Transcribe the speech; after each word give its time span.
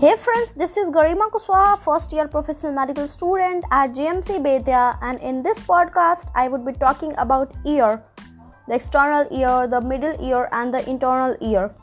Hey 0.00 0.16
friends, 0.16 0.52
this 0.52 0.76
is 0.76 0.90
Garima 0.90 1.28
Kushwaha, 1.28 1.76
first 1.80 2.12
year 2.12 2.28
professional 2.28 2.72
medical 2.72 3.08
student 3.08 3.64
at 3.72 3.94
JMC 3.94 4.38
Bethiya, 4.44 4.96
and 5.02 5.18
in 5.20 5.42
this 5.42 5.58
podcast, 5.58 6.30
I 6.36 6.46
would 6.46 6.64
be 6.64 6.72
talking 6.72 7.14
about 7.18 7.52
ear 7.66 8.00
the 8.68 8.76
external 8.76 9.26
ear, 9.36 9.66
the 9.66 9.80
middle 9.80 10.14
ear, 10.24 10.48
and 10.52 10.72
the 10.72 10.88
internal 10.88 11.36
ear. 11.40 11.74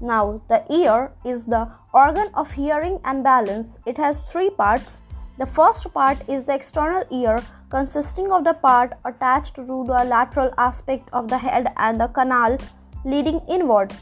Now, 0.00 0.40
the 0.48 0.64
ear 0.72 1.12
is 1.26 1.44
the 1.44 1.70
organ 1.92 2.30
of 2.32 2.50
hearing 2.50 2.98
and 3.04 3.22
balance. 3.22 3.78
It 3.84 3.98
has 3.98 4.20
three 4.20 4.48
parts. 4.48 5.02
The 5.38 5.44
first 5.44 5.92
part 5.92 6.26
is 6.26 6.44
the 6.44 6.54
external 6.54 7.04
ear, 7.10 7.38
consisting 7.68 8.32
of 8.32 8.44
the 8.44 8.54
part 8.54 8.94
attached 9.04 9.56
to 9.56 9.66
the 9.66 10.02
lateral 10.14 10.50
aspect 10.56 11.10
of 11.12 11.28
the 11.28 11.36
head 11.36 11.70
and 11.76 12.00
the 12.00 12.08
canal 12.08 12.56
leading 13.04 13.40
inward. 13.48 13.92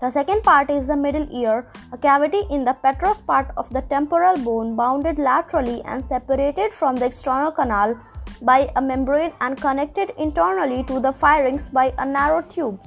The 0.00 0.10
second 0.12 0.44
part 0.44 0.70
is 0.70 0.86
the 0.86 0.94
middle 0.94 1.26
ear, 1.32 1.66
a 1.92 1.98
cavity 1.98 2.42
in 2.50 2.64
the 2.64 2.72
petrous 2.72 3.20
part 3.20 3.50
of 3.56 3.68
the 3.70 3.80
temporal 3.80 4.36
bone 4.36 4.76
bounded 4.76 5.18
laterally 5.18 5.82
and 5.84 6.04
separated 6.04 6.72
from 6.72 6.94
the 6.94 7.06
external 7.06 7.50
canal 7.50 8.00
by 8.40 8.70
a 8.76 8.80
membrane 8.80 9.32
and 9.40 9.60
connected 9.60 10.12
internally 10.16 10.84
to 10.84 11.00
the 11.00 11.12
pharynx 11.12 11.68
by 11.68 11.92
a 11.98 12.06
narrow 12.06 12.42
tube. 12.42 12.80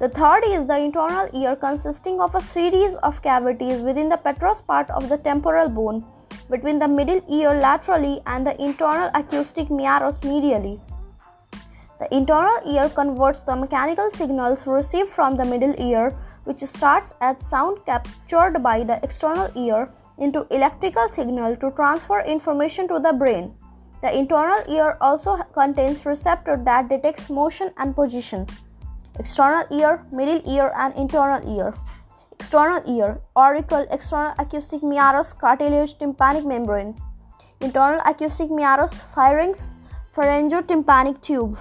The 0.00 0.10
third 0.10 0.44
is 0.44 0.66
the 0.66 0.76
internal 0.76 1.30
ear 1.32 1.56
consisting 1.56 2.20
of 2.20 2.34
a 2.34 2.42
series 2.42 2.96
of 2.96 3.22
cavities 3.22 3.80
within 3.80 4.10
the 4.10 4.18
petrous 4.18 4.60
part 4.60 4.90
of 4.90 5.08
the 5.08 5.16
temporal 5.16 5.70
bone 5.70 6.04
between 6.50 6.78
the 6.78 6.88
middle 6.88 7.22
ear 7.30 7.54
laterally 7.54 8.20
and 8.26 8.46
the 8.46 8.60
internal 8.62 9.10
acoustic 9.14 9.70
meatus 9.70 10.18
medially. 10.18 10.78
The 11.98 12.14
internal 12.14 12.60
ear 12.64 12.88
converts 12.88 13.42
the 13.42 13.56
mechanical 13.56 14.10
signals 14.12 14.66
received 14.66 15.10
from 15.10 15.36
the 15.36 15.44
middle 15.44 15.74
ear, 15.78 16.16
which 16.44 16.60
starts 16.62 17.14
as 17.20 17.44
sound 17.44 17.78
captured 17.86 18.62
by 18.62 18.84
the 18.84 19.00
external 19.02 19.50
ear, 19.56 19.90
into 20.18 20.46
electrical 20.50 21.08
signal 21.10 21.56
to 21.56 21.70
transfer 21.72 22.20
information 22.20 22.88
to 22.88 22.98
the 22.98 23.12
brain. 23.12 23.54
The 24.00 24.16
internal 24.16 24.62
ear 24.68 24.96
also 25.00 25.36
contains 25.54 26.06
receptor 26.06 26.56
that 26.64 26.88
detects 26.88 27.30
motion 27.30 27.72
and 27.78 27.94
position. 27.94 28.46
External 29.18 29.64
ear, 29.70 30.04
middle 30.12 30.40
ear, 30.46 30.72
and 30.76 30.94
internal 30.94 31.42
ear. 31.58 31.74
External 32.38 32.82
ear, 32.86 33.20
auricle, 33.36 33.86
external 33.90 34.34
acoustic 34.38 34.84
meatus, 34.84 35.32
cartilage, 35.32 35.98
tympanic 35.98 36.44
membrane. 36.44 36.94
Internal 37.60 38.00
acoustic 38.06 38.50
meatus, 38.50 39.02
pharynx, 39.02 39.80
pharyngotympanic 40.14 41.20
tube. 41.20 41.58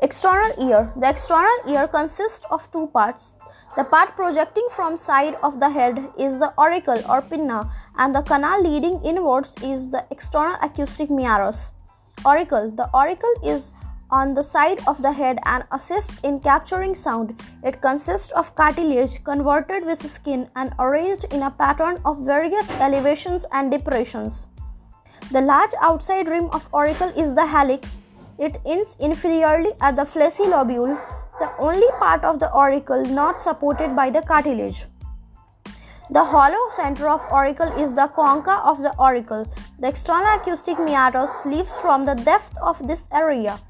External 0.00 0.52
ear. 0.64 0.92
The 0.94 1.08
external 1.08 1.58
ear 1.66 1.88
consists 1.88 2.46
of 2.52 2.70
two 2.70 2.86
parts. 2.88 3.34
The 3.76 3.82
part 3.82 4.14
projecting 4.14 4.68
from 4.70 4.96
side 4.96 5.36
of 5.42 5.58
the 5.58 5.68
head 5.68 5.98
is 6.16 6.38
the 6.38 6.52
auricle 6.56 7.02
or 7.08 7.20
pinna 7.20 7.68
and 7.96 8.14
the 8.14 8.22
canal 8.22 8.62
leading 8.62 9.04
inwards 9.04 9.54
is 9.60 9.90
the 9.90 10.06
external 10.12 10.56
acoustic 10.62 11.10
meatus. 11.10 11.72
Auricle. 12.24 12.70
The 12.70 12.88
auricle 12.94 13.34
is 13.42 13.72
on 14.10 14.34
the 14.34 14.42
side 14.42 14.80
of 14.86 15.02
the 15.02 15.12
head 15.12 15.38
and 15.44 15.64
assists 15.72 16.20
in 16.22 16.38
capturing 16.38 16.94
sound. 16.94 17.42
It 17.64 17.82
consists 17.82 18.30
of 18.32 18.54
cartilage 18.54 19.22
converted 19.24 19.84
with 19.84 20.08
skin 20.08 20.48
and 20.54 20.72
arranged 20.78 21.24
in 21.32 21.42
a 21.42 21.50
pattern 21.50 21.98
of 22.04 22.24
various 22.24 22.70
elevations 22.80 23.44
and 23.50 23.70
depressions. 23.70 24.46
The 25.32 25.40
large 25.40 25.72
outside 25.82 26.28
rim 26.28 26.48
of 26.52 26.72
auricle 26.72 27.12
is 27.16 27.34
the 27.34 27.46
helix 27.46 28.02
it 28.38 28.60
ends 28.64 28.96
inferiorly 29.00 29.76
at 29.80 29.96
the 29.96 30.04
fleshy 30.04 30.44
lobule, 30.44 30.98
the 31.40 31.50
only 31.58 31.88
part 31.98 32.24
of 32.24 32.38
the 32.38 32.52
auricle 32.52 33.04
not 33.04 33.42
supported 33.42 33.94
by 33.96 34.10
the 34.10 34.22
cartilage. 34.22 34.86
The 36.10 36.24
hollow 36.24 36.70
center 36.74 37.08
of 37.08 37.20
auricle 37.30 37.70
is 37.78 37.94
the 37.94 38.06
concha 38.08 38.62
of 38.64 38.82
the 38.82 38.98
auricle. 38.98 39.46
The 39.78 39.88
external 39.88 40.40
acoustic 40.40 40.78
meatus 40.78 41.30
leaves 41.44 41.76
from 41.76 42.06
the 42.06 42.14
depth 42.14 42.56
of 42.62 42.86
this 42.88 43.06
area. 43.12 43.60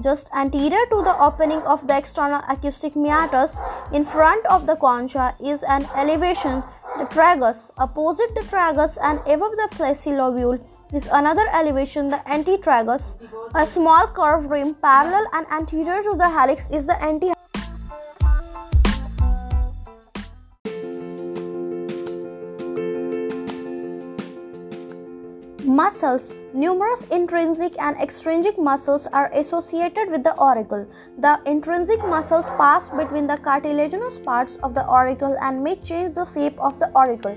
Just 0.00 0.28
anterior 0.36 0.84
to 0.90 1.02
the 1.02 1.16
opening 1.18 1.62
of 1.62 1.86
the 1.88 1.96
external 1.96 2.42
acoustic 2.48 2.94
meatus, 2.94 3.58
in 3.92 4.04
front 4.04 4.44
of 4.46 4.66
the 4.66 4.76
concha, 4.76 5.34
is 5.42 5.62
an 5.62 5.88
elevation, 5.96 6.62
the 6.98 7.04
tragus. 7.04 7.70
Opposite 7.78 8.34
the 8.34 8.40
tragus 8.40 8.98
and 9.02 9.20
above 9.20 9.52
the 9.52 9.68
fleshy 9.76 10.10
lobule 10.10 10.60
is 10.92 11.06
another 11.12 11.46
elevation, 11.52 12.08
the 12.10 12.16
antitragus. 12.26 13.14
A 13.54 13.66
small 13.66 14.08
curved 14.08 14.50
rim 14.50 14.74
parallel 14.74 15.26
and 15.32 15.46
anterior 15.52 16.02
to 16.02 16.14
the 16.16 16.28
helix 16.28 16.68
is 16.70 16.86
the 16.86 17.00
anti 17.02 17.32
Muscles. 25.78 26.34
Numerous 26.54 27.04
intrinsic 27.16 27.80
and 27.80 27.96
extrinsic 28.02 28.58
muscles 28.58 29.06
are 29.12 29.30
associated 29.32 30.10
with 30.10 30.24
the 30.24 30.36
auricle. 30.36 30.84
The 31.18 31.38
intrinsic 31.46 32.00
muscles 32.00 32.50
pass 32.58 32.90
between 32.90 33.28
the 33.28 33.36
cartilaginous 33.36 34.18
parts 34.18 34.56
of 34.64 34.74
the 34.74 34.84
auricle 34.88 35.36
and 35.40 35.62
may 35.62 35.76
change 35.76 36.16
the 36.16 36.24
shape 36.24 36.58
of 36.58 36.80
the 36.80 36.90
auricle. 36.96 37.36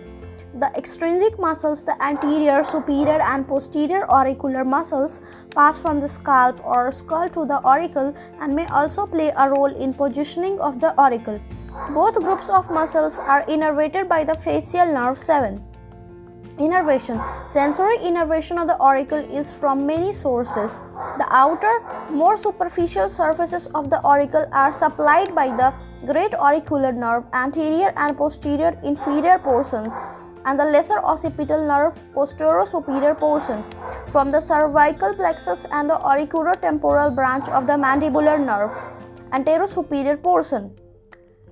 The 0.55 0.71
extrinsic 0.75 1.37
muscles, 1.37 1.83
the 1.83 2.01
anterior, 2.03 2.63
superior, 2.63 3.21
and 3.21 3.47
posterior 3.47 4.09
auricular 4.11 4.65
muscles, 4.65 5.21
pass 5.53 5.77
from 5.77 6.01
the 6.01 6.09
scalp 6.09 6.65
or 6.65 6.91
skull 6.91 7.29
to 7.29 7.45
the 7.45 7.63
auricle 7.63 8.15
and 8.39 8.55
may 8.55 8.65
also 8.69 9.05
play 9.05 9.31
a 9.37 9.49
role 9.49 9.75
in 9.75 9.93
positioning 9.93 10.59
of 10.59 10.79
the 10.79 10.99
auricle. 10.99 11.39
Both 11.93 12.15
groups 12.15 12.49
of 12.49 12.71
muscles 12.71 13.19
are 13.19 13.45
innervated 13.45 14.07
by 14.07 14.23
the 14.23 14.33
facial 14.33 14.87
nerve 14.87 15.19
7. 15.19 15.63
Innervation. 16.59 17.19
Sensory 17.49 17.97
innervation 17.97 18.57
of 18.57 18.67
the 18.67 18.79
auricle 18.79 19.19
is 19.19 19.49
from 19.49 19.85
many 19.85 20.11
sources. 20.11 20.79
The 21.17 21.25
outer, 21.29 21.79
more 22.09 22.37
superficial 22.37 23.09
surfaces 23.09 23.67
of 23.73 23.89
the 23.89 24.03
auricle 24.03 24.45
are 24.51 24.73
supplied 24.73 25.33
by 25.33 25.47
the 25.47 25.73
great 26.05 26.33
auricular 26.33 26.91
nerve, 26.91 27.23
anterior 27.33 27.93
and 27.95 28.17
posterior 28.17 28.77
inferior 28.83 29.39
portions 29.39 29.93
and 30.45 30.59
the 30.59 30.65
lesser 30.65 30.99
occipital 30.99 31.65
nerve 31.65 31.97
posterior 32.13 32.65
superior 32.65 33.15
portion. 33.15 33.63
From 34.11 34.31
the 34.31 34.41
cervical 34.41 35.13
plexus 35.15 35.65
and 35.71 35.89
the 35.89 35.95
auriculotemporal 35.95 37.15
branch 37.15 37.47
of 37.49 37.65
the 37.65 37.73
mandibular 37.73 38.43
nerve 38.43 38.71
anterior 39.31 39.67
superior 39.67 40.17
portion 40.17 40.71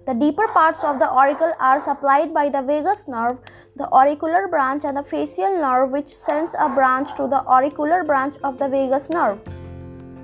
the 0.06 0.14
deeper 0.14 0.48
parts 0.48 0.84
of 0.84 1.00
the 1.00 1.10
auricle 1.10 1.54
are 1.60 1.80
supplied 1.80 2.34
by 2.34 2.50
the 2.50 2.62
vagus 2.62 3.08
nerve 3.08 3.38
the 3.80 3.90
auricular 3.94 4.48
branch 4.50 4.84
and 4.84 4.98
the 4.98 5.04
facial 5.04 5.56
nerve 5.56 5.92
which 5.92 6.14
sends 6.14 6.54
a 6.60 6.68
branch 6.68 7.14
to 7.16 7.28
the 7.28 7.42
auricular 7.48 8.04
branch 8.04 8.36
of 8.44 8.60
the 8.60 8.68
vagus 8.68 9.10
nerve. 9.10 9.40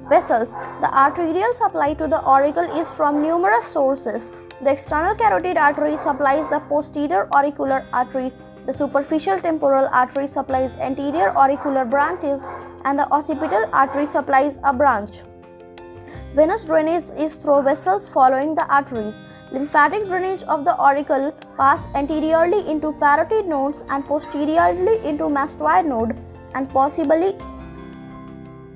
Vessels. 0.09 0.51
The 0.81 0.91
arterial 0.93 1.53
supply 1.53 1.93
to 1.93 2.05
the 2.05 2.21
auricle 2.21 2.65
is 2.77 2.89
from 2.89 3.21
numerous 3.21 3.65
sources. 3.65 4.31
The 4.61 4.71
external 4.71 5.15
carotid 5.15 5.55
artery 5.55 5.95
supplies 5.95 6.49
the 6.49 6.59
posterior 6.67 7.29
auricular 7.33 7.85
artery. 7.93 8.33
The 8.65 8.73
superficial 8.73 9.39
temporal 9.39 9.87
artery 9.91 10.27
supplies 10.27 10.75
anterior 10.75 11.29
auricular 11.37 11.85
branches 11.85 12.45
and 12.83 12.99
the 12.99 13.09
occipital 13.09 13.69
artery 13.71 14.05
supplies 14.05 14.59
a 14.65 14.73
branch. 14.73 15.23
Venous 16.35 16.65
drainage 16.65 17.05
is 17.17 17.35
through 17.35 17.61
vessels 17.61 18.09
following 18.09 18.55
the 18.55 18.65
arteries. 18.67 19.21
Lymphatic 19.53 20.05
drainage 20.07 20.43
of 20.43 20.65
the 20.65 20.77
auricle 20.77 21.31
pass 21.55 21.87
anteriorly 21.95 22.59
into 22.69 22.91
parotid 23.03 23.47
nodes 23.47 23.83
and 23.87 24.05
posteriorly 24.05 24.97
into 25.07 25.29
mastoid 25.35 25.85
node 25.85 26.13
and 26.53 26.69
possibly 26.71 27.29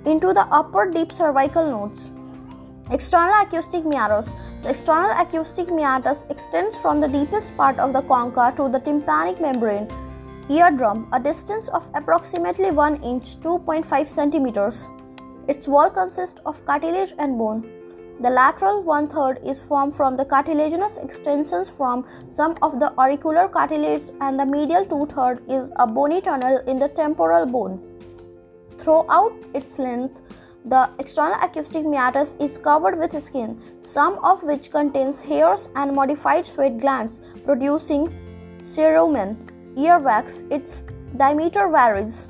into 0.06 0.32
the 0.32 0.46
upper 0.60 0.90
deep 0.90 1.12
cervical 1.12 1.70
nodes. 1.70 2.12
External 2.92 3.42
acoustic 3.42 3.84
meatus 3.84 4.30
the 4.64 4.70
external 4.70 5.12
acoustic 5.20 5.70
meatus 5.70 6.26
extends 6.30 6.78
from 6.78 7.02
the 7.02 7.10
deepest 7.10 7.58
part 7.58 7.78
of 7.78 7.92
the 7.92 8.04
concha 8.04 8.54
to 8.56 8.70
the 8.70 8.80
tympanic 8.80 9.42
membrane, 9.42 9.86
eardrum, 10.50 11.10
a 11.12 11.20
distance 11.20 11.68
of 11.68 11.84
approximately 11.94 12.72
1 12.72 13.04
inch 13.04 13.36
2.5 13.42 14.08
centimeters. 14.08 14.88
Its 15.52 15.68
wall 15.68 15.90
consists 15.90 16.40
of 16.46 16.64
cartilage 16.66 17.14
and 17.18 17.38
bone. 17.38 17.62
The 18.22 18.30
lateral 18.30 18.84
one 18.84 19.08
third 19.08 19.40
is 19.44 19.60
formed 19.60 19.96
from 19.96 20.16
the 20.16 20.26
cartilaginous 20.26 20.98
extensions 20.98 21.70
from 21.70 22.06
some 22.28 22.56
of 22.62 22.80
the 22.80 22.94
auricular 23.00 23.48
cartilage, 23.48 24.10
and 24.22 24.40
the 24.40 24.46
medial 24.46 24.86
two 24.86 25.06
third 25.08 25.42
is 25.50 25.72
a 25.78 25.88
bony 25.88 26.22
tunnel 26.22 26.60
in 26.68 26.78
the 26.78 26.90
temporal 26.90 27.46
bone. 27.46 27.80
Throughout 28.78 29.34
its 29.56 29.80
length, 29.80 30.22
the 30.66 30.90
external 31.00 31.40
acoustic 31.42 31.86
meatus 31.86 32.36
is 32.40 32.58
covered 32.58 33.00
with 33.00 33.20
skin, 33.20 33.60
some 33.84 34.20
of 34.24 34.44
which 34.44 34.70
contains 34.70 35.22
hairs 35.22 35.70
and 35.76 35.96
modified 35.96 36.46
sweat 36.46 36.78
glands, 36.80 37.22
producing 37.46 38.08
cerumen. 38.60 39.38
Earwax, 39.76 40.44
its 40.52 40.84
diameter 41.18 41.70
varies, 41.70 42.28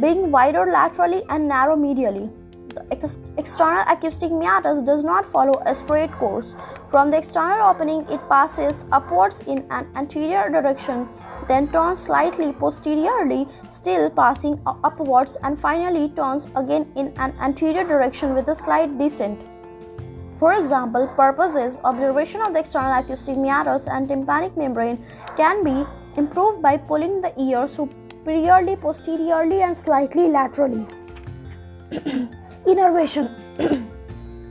being 0.00 0.30
wider 0.30 0.66
laterally 0.66 1.22
and 1.28 1.46
narrow 1.48 1.76
medially. 1.76 2.30
The 2.74 3.18
external 3.36 3.84
acoustic 3.86 4.32
meatus 4.32 4.80
does 4.80 5.04
not 5.04 5.26
follow 5.26 5.62
a 5.66 5.74
straight 5.74 6.10
course. 6.12 6.56
From 6.88 7.10
the 7.10 7.18
external 7.18 7.68
opening, 7.68 8.08
it 8.08 8.26
passes 8.30 8.86
upwards 8.92 9.42
in 9.42 9.66
an 9.70 9.86
anterior 9.94 10.48
direction, 10.48 11.06
then 11.48 11.70
turns 11.70 12.00
slightly 12.00 12.52
posteriorly, 12.54 13.46
still 13.68 14.08
passing 14.08 14.58
upwards, 14.66 15.36
and 15.42 15.58
finally 15.58 16.08
turns 16.10 16.46
again 16.56 16.90
in 16.96 17.12
an 17.18 17.34
anterior 17.40 17.84
direction 17.84 18.34
with 18.34 18.48
a 18.48 18.54
slight 18.54 18.98
descent. 18.98 19.38
For 20.38 20.54
example, 20.54 21.06
purposes 21.08 21.78
observation 21.84 22.40
of 22.40 22.54
the 22.54 22.60
external 22.60 22.98
acoustic 22.98 23.36
meatus 23.36 23.86
and 23.86 24.08
tympanic 24.08 24.56
membrane 24.56 25.04
can 25.36 25.62
be 25.62 25.84
improved 26.16 26.62
by 26.62 26.78
pulling 26.78 27.20
the 27.20 27.32
ear 27.40 27.68
superiorly, 28.22 28.76
posteriorly, 28.76 29.62
and 29.62 29.76
slightly 29.76 30.28
laterally. 30.28 30.86
innervation. 32.66 33.28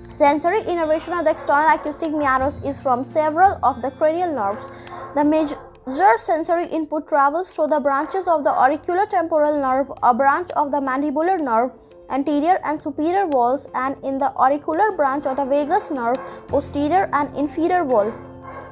Sensory 0.09 0.61
innervation 0.63 1.13
of 1.13 1.23
the 1.23 1.31
external 1.31 1.73
acoustic 1.73 2.11
meatus 2.11 2.59
is 2.65 2.81
from 2.81 3.03
several 3.03 3.57
of 3.63 3.81
the 3.81 3.91
cranial 3.91 4.33
nerves. 4.33 4.69
The 5.15 5.23
major 5.23 6.17
sensory 6.17 6.67
input 6.67 7.07
travels 7.07 7.49
through 7.49 7.67
the 7.67 7.79
branches 7.79 8.27
of 8.27 8.43
the 8.43 8.49
auriculotemporal 8.49 9.61
nerve, 9.61 9.91
a 10.03 10.13
branch 10.13 10.49
of 10.51 10.71
the 10.71 10.77
mandibular 10.79 11.39
nerve, 11.39 11.71
anterior 12.09 12.59
and 12.65 12.81
superior 12.81 13.25
walls, 13.25 13.67
and 13.73 13.95
in 14.03 14.17
the 14.19 14.35
auricular 14.35 14.91
branch 14.91 15.25
of 15.25 15.37
the 15.37 15.45
vagus 15.45 15.89
nerve, 15.89 16.17
posterior 16.49 17.09
and 17.13 17.35
inferior 17.37 17.85
wall. 17.85 18.13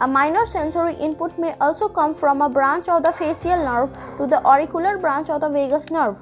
A 0.02 0.08
minor 0.08 0.46
sensory 0.46 0.96
input 0.96 1.38
may 1.38 1.56
also 1.60 1.90
come 1.90 2.16
from 2.16 2.42
a 2.42 2.48
branch 2.48 2.88
of 2.88 3.04
the 3.04 3.12
facial 3.12 3.58
nerve 3.58 3.90
to 4.18 4.28
the 4.28 4.42
auricular 4.46 4.98
branch 4.98 5.30
of 5.30 5.42
the 5.42 5.50
vagus 5.50 5.90
nerve. 5.90 6.16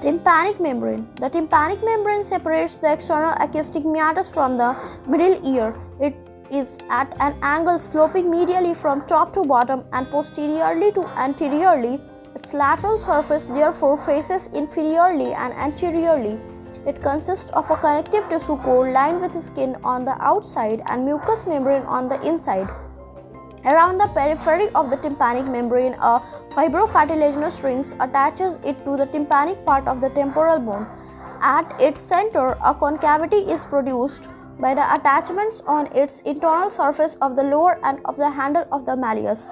Tympanic 0.00 0.60
membrane. 0.60 1.08
The 1.16 1.28
tympanic 1.28 1.82
membrane 1.82 2.22
separates 2.24 2.78
the 2.78 2.92
external 2.92 3.34
acoustic 3.40 3.84
meatus 3.84 4.28
from 4.28 4.56
the 4.56 4.76
middle 5.08 5.44
ear. 5.44 5.74
It 6.00 6.14
is 6.48 6.78
at 6.88 7.16
an 7.18 7.34
angle 7.42 7.80
sloping 7.80 8.26
medially 8.26 8.76
from 8.76 9.04
top 9.08 9.34
to 9.34 9.42
bottom 9.42 9.82
and 9.92 10.08
posteriorly 10.08 10.92
to 10.92 11.04
anteriorly. 11.18 12.00
Its 12.36 12.54
lateral 12.54 13.00
surface 13.00 13.46
therefore 13.46 13.98
faces 13.98 14.48
inferiorly 14.50 15.34
and 15.34 15.52
anteriorly. 15.54 16.38
It 16.86 17.02
consists 17.02 17.50
of 17.50 17.68
a 17.68 17.76
connective 17.76 18.28
tissue 18.28 18.56
core 18.58 18.92
lined 18.92 19.20
with 19.20 19.42
skin 19.42 19.76
on 19.82 20.04
the 20.04 20.16
outside 20.22 20.82
and 20.86 21.04
mucous 21.04 21.44
membrane 21.44 21.82
on 21.82 22.08
the 22.08 22.20
inside. 22.22 22.68
Around 23.64 23.98
the 23.98 24.06
periphery 24.06 24.68
of 24.76 24.90
the 24.90 24.96
tympanic 24.96 25.46
membrane, 25.46 25.94
a 25.94 26.22
fibrocartilaginous 26.50 27.64
ring 27.64 27.84
attaches 27.98 28.58
it 28.64 28.84
to 28.84 28.96
the 28.96 29.06
tympanic 29.06 29.64
part 29.66 29.88
of 29.88 30.00
the 30.00 30.10
temporal 30.10 30.60
bone. 30.60 30.86
At 31.40 31.74
its 31.80 32.00
center, 32.00 32.56
a 32.64 32.72
concavity 32.72 33.38
is 33.38 33.64
produced 33.64 34.28
by 34.60 34.74
the 34.74 34.94
attachments 34.94 35.62
on 35.66 35.86
its 35.88 36.20
internal 36.20 36.70
surface 36.70 37.16
of 37.20 37.34
the 37.34 37.42
lower 37.42 37.84
end 37.84 37.98
of 38.04 38.16
the 38.16 38.30
handle 38.30 38.64
of 38.70 38.86
the 38.86 38.96
malleus. 38.96 39.50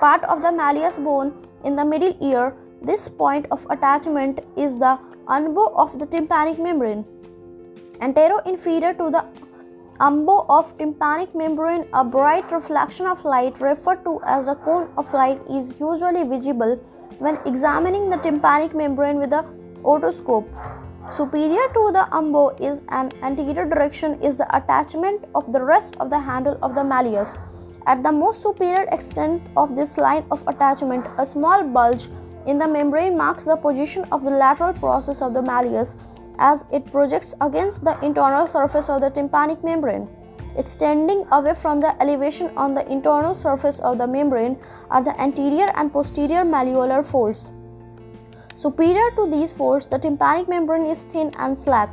Part 0.00 0.22
of 0.24 0.42
the 0.42 0.52
malleus 0.52 0.98
bone 0.98 1.32
in 1.64 1.76
the 1.76 1.84
middle 1.84 2.14
ear, 2.20 2.54
this 2.82 3.08
point 3.08 3.46
of 3.50 3.66
attachment 3.70 4.44
is 4.58 4.78
the 4.78 4.98
umbo 5.26 5.72
of 5.74 5.98
the 5.98 6.06
tympanic 6.06 6.58
membrane. 6.58 7.04
Antero-inferior 8.00 8.94
to 8.94 9.10
the 9.10 9.24
umbo 10.00 10.44
of 10.48 10.76
tympanic 10.76 11.34
membrane, 11.34 11.86
a 11.92 12.04
bright 12.04 12.50
reflection 12.50 13.06
of 13.06 13.24
light 13.24 13.60
referred 13.60 14.04
to 14.04 14.20
as 14.26 14.48
a 14.48 14.54
cone 14.54 14.90
of 14.98 15.12
light 15.14 15.40
is 15.48 15.74
usually 15.80 16.24
visible 16.24 16.76
when 17.18 17.38
examining 17.46 18.10
the 18.10 18.16
tympanic 18.18 18.74
membrane 18.74 19.18
with 19.18 19.32
a 19.32 19.44
otoscope. 19.82 20.48
Superior 21.12 21.68
to 21.74 21.90
the 21.92 22.08
umbo 22.12 22.58
is 22.60 22.82
an 22.88 23.12
anterior 23.22 23.66
direction 23.66 24.20
is 24.22 24.38
the 24.38 24.56
attachment 24.56 25.24
of 25.34 25.52
the 25.52 25.62
rest 25.62 25.96
of 26.00 26.10
the 26.10 26.18
handle 26.18 26.58
of 26.62 26.74
the 26.74 26.82
malleus. 26.82 27.38
At 27.86 28.02
the 28.02 28.10
most 28.10 28.42
superior 28.42 28.88
extent 28.90 29.42
of 29.56 29.76
this 29.76 29.98
line 29.98 30.24
of 30.30 30.42
attachment, 30.48 31.06
a 31.18 31.26
small 31.26 31.62
bulge 31.62 32.08
in 32.46 32.58
the 32.58 32.68
membrane 32.68 33.16
marks 33.16 33.44
the 33.44 33.56
position 33.56 34.04
of 34.12 34.22
the 34.22 34.30
lateral 34.30 34.72
process 34.72 35.22
of 35.22 35.34
the 35.34 35.42
malleus 35.42 35.96
as 36.38 36.66
it 36.72 36.84
projects 36.90 37.34
against 37.40 37.84
the 37.84 37.98
internal 38.04 38.46
surface 38.46 38.88
of 38.88 39.00
the 39.00 39.10
tympanic 39.10 39.62
membrane. 39.62 40.08
Extending 40.56 41.26
away 41.32 41.54
from 41.54 41.80
the 41.80 42.00
elevation 42.00 42.50
on 42.56 42.74
the 42.74 42.88
internal 42.90 43.34
surface 43.34 43.80
of 43.80 43.98
the 43.98 44.06
membrane 44.06 44.56
are 44.90 45.02
the 45.02 45.18
anterior 45.20 45.72
and 45.74 45.92
posterior 45.92 46.44
malleolar 46.44 47.04
folds. 47.04 47.52
Superior 48.56 49.10
to 49.16 49.28
these 49.28 49.50
folds, 49.50 49.88
the 49.88 49.98
tympanic 49.98 50.48
membrane 50.48 50.86
is 50.86 51.04
thin 51.04 51.32
and 51.38 51.58
slack, 51.58 51.90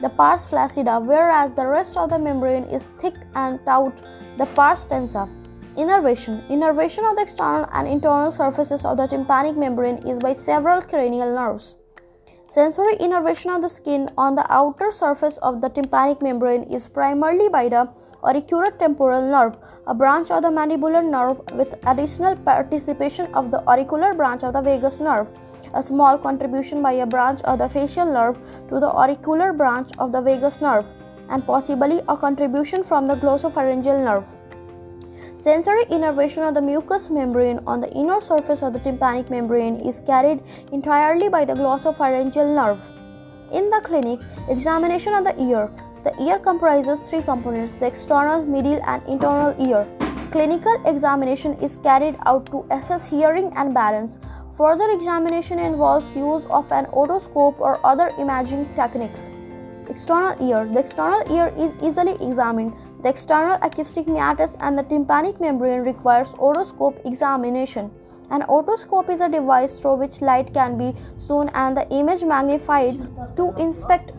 the 0.00 0.08
pars 0.08 0.46
flaccida, 0.46 1.04
whereas 1.04 1.54
the 1.54 1.66
rest 1.66 1.96
of 1.96 2.10
the 2.10 2.18
membrane 2.18 2.64
is 2.64 2.88
thick 3.00 3.14
and 3.34 3.58
taut, 3.64 4.00
the 4.38 4.46
pars 4.46 4.86
tensa. 4.86 5.28
Innervation. 5.76 6.44
Innervation 6.48 7.04
of 7.04 7.16
the 7.16 7.22
external 7.22 7.68
and 7.72 7.88
internal 7.88 8.30
surfaces 8.30 8.84
of 8.84 8.96
the 8.96 9.08
tympanic 9.08 9.56
membrane 9.56 9.96
is 10.06 10.20
by 10.20 10.32
several 10.32 10.80
cranial 10.80 11.34
nerves. 11.34 11.74
Sensory 12.46 12.94
innervation 13.00 13.50
of 13.50 13.60
the 13.60 13.68
skin 13.68 14.08
on 14.16 14.36
the 14.36 14.46
outer 14.52 14.92
surface 14.92 15.36
of 15.38 15.60
the 15.60 15.68
tympanic 15.68 16.22
membrane 16.22 16.62
is 16.64 16.86
primarily 16.86 17.48
by 17.48 17.68
the 17.68 17.88
auriculotemporal 18.22 19.28
nerve, 19.28 19.56
a 19.88 19.94
branch 19.94 20.30
of 20.30 20.42
the 20.42 20.48
mandibular 20.48 21.04
nerve 21.04 21.40
with 21.54 21.74
additional 21.86 22.36
participation 22.36 23.34
of 23.34 23.50
the 23.50 23.66
auricular 23.68 24.14
branch 24.14 24.44
of 24.44 24.52
the 24.52 24.62
vagus 24.62 25.00
nerve, 25.00 25.26
a 25.74 25.82
small 25.82 26.16
contribution 26.16 26.82
by 26.82 26.92
a 26.92 27.06
branch 27.06 27.40
of 27.42 27.58
the 27.58 27.68
facial 27.68 28.06
nerve 28.06 28.38
to 28.68 28.78
the 28.78 28.86
auricular 28.86 29.52
branch 29.52 29.90
of 29.98 30.12
the 30.12 30.20
vagus 30.20 30.60
nerve, 30.60 30.86
and 31.30 31.44
possibly 31.44 32.00
a 32.08 32.16
contribution 32.16 32.84
from 32.84 33.08
the 33.08 33.16
glossopharyngeal 33.16 34.04
nerve. 34.04 34.24
Sensory 35.44 35.84
innervation 35.90 36.42
of 36.42 36.54
the 36.54 36.62
mucous 36.62 37.10
membrane 37.10 37.60
on 37.66 37.78
the 37.78 37.92
inner 37.92 38.18
surface 38.18 38.62
of 38.62 38.72
the 38.72 38.78
tympanic 38.78 39.28
membrane 39.28 39.78
is 39.80 40.00
carried 40.00 40.42
entirely 40.72 41.28
by 41.28 41.44
the 41.44 41.52
glossopharyngeal 41.52 42.54
nerve. 42.54 42.80
In 43.52 43.68
the 43.68 43.82
clinic, 43.84 44.20
examination 44.48 45.12
of 45.12 45.24
the 45.24 45.38
ear. 45.38 45.70
The 46.02 46.18
ear 46.22 46.38
comprises 46.38 47.00
three 47.00 47.20
components 47.20 47.74
the 47.74 47.84
external, 47.84 48.42
medial, 48.46 48.80
and 48.86 49.02
internal 49.06 49.54
ear. 49.60 49.86
Clinical 50.30 50.80
examination 50.86 51.58
is 51.60 51.76
carried 51.76 52.16
out 52.24 52.46
to 52.46 52.64
assess 52.70 53.06
hearing 53.06 53.52
and 53.54 53.74
balance. 53.74 54.18
Further 54.56 54.88
examination 54.92 55.58
involves 55.58 56.16
use 56.16 56.46
of 56.48 56.72
an 56.72 56.86
otoscope 56.86 57.60
or 57.60 57.78
other 57.84 58.08
imaging 58.18 58.64
techniques. 58.76 59.28
External 59.90 60.40
ear. 60.48 60.64
The 60.64 60.80
external 60.80 61.20
ear 61.30 61.52
is 61.58 61.76
easily 61.82 62.16
examined. 62.26 62.72
The 63.04 63.10
external 63.10 63.58
acoustic 63.60 64.06
meatus 64.08 64.56
and 64.60 64.78
the 64.78 64.82
tympanic 64.82 65.38
membrane 65.38 65.80
requires 65.80 66.28
otoscope 66.40 67.04
examination. 67.04 67.90
An 68.30 68.40
otoscope 68.48 69.10
is 69.10 69.20
a 69.20 69.28
device 69.28 69.78
through 69.78 69.96
which 69.96 70.22
light 70.22 70.54
can 70.54 70.78
be 70.78 70.94
shown 71.20 71.50
and 71.50 71.76
the 71.76 71.86
image 71.90 72.22
magnified 72.22 72.96
to 73.36 73.52
inspect 73.58 74.12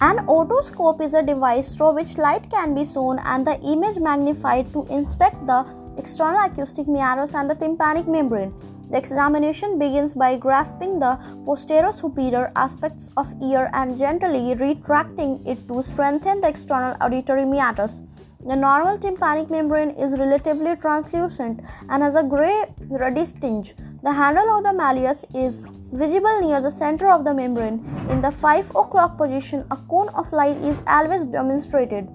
An 0.00 0.26
otoscope 0.26 1.02
is 1.02 1.12
a 1.12 1.22
device 1.22 1.76
through 1.76 1.92
which 1.96 2.16
light 2.16 2.50
can 2.50 2.74
be 2.74 2.86
shown 2.86 3.18
and 3.18 3.46
the 3.46 3.60
image 3.60 3.98
magnified 3.98 4.72
to 4.72 4.86
inspect 4.86 5.46
the 5.46 5.66
external 5.98 6.46
acoustic 6.46 6.88
meatus 6.88 7.34
and 7.34 7.50
the 7.50 7.54
tympanic 7.54 8.08
membrane. 8.08 8.54
The 8.92 8.98
examination 8.98 9.78
begins 9.78 10.12
by 10.12 10.36
grasping 10.36 10.98
the 10.98 11.18
posterior-superior 11.46 12.52
aspects 12.54 13.10
of 13.16 13.26
ear 13.42 13.70
and 13.72 13.96
gently 13.96 14.54
retracting 14.54 15.40
it 15.46 15.66
to 15.68 15.82
strengthen 15.82 16.42
the 16.42 16.48
external 16.48 16.94
auditory 17.00 17.46
meatus. 17.46 18.02
The 18.46 18.54
normal 18.54 18.98
tympanic 18.98 19.48
membrane 19.48 19.92
is 19.92 20.20
relatively 20.20 20.76
translucent 20.76 21.60
and 21.88 22.02
has 22.02 22.16
a 22.16 22.22
gray 22.22 22.66
reddish 22.90 23.32
tinge. 23.32 23.72
The 24.02 24.12
handle 24.12 24.58
of 24.58 24.64
the 24.64 24.74
malleus 24.74 25.24
is 25.34 25.62
visible 25.90 26.42
near 26.42 26.60
the 26.60 26.70
center 26.70 27.08
of 27.10 27.24
the 27.24 27.32
membrane. 27.32 27.82
In 28.10 28.20
the 28.20 28.30
5 28.30 28.76
o'clock 28.76 29.16
position, 29.16 29.64
a 29.70 29.76
cone 29.88 30.10
of 30.10 30.30
light 30.34 30.58
is 30.58 30.82
always 30.86 31.24
demonstrated 31.24 32.10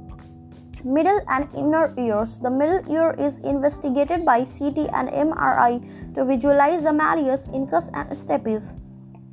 middle 0.87 1.19
and 1.27 1.47
inner 1.53 1.93
ears. 1.97 2.37
The 2.37 2.49
middle 2.49 2.81
ear 2.89 3.13
is 3.19 3.39
investigated 3.41 4.23
by 4.23 4.45
CT 4.45 4.87
and 4.93 5.09
MRI 5.09 5.83
to 6.15 6.23
visualize 6.23 6.83
the 6.83 6.93
malleus, 6.93 7.47
incus, 7.47 7.91
and 7.93 8.09
stapes. 8.11 8.71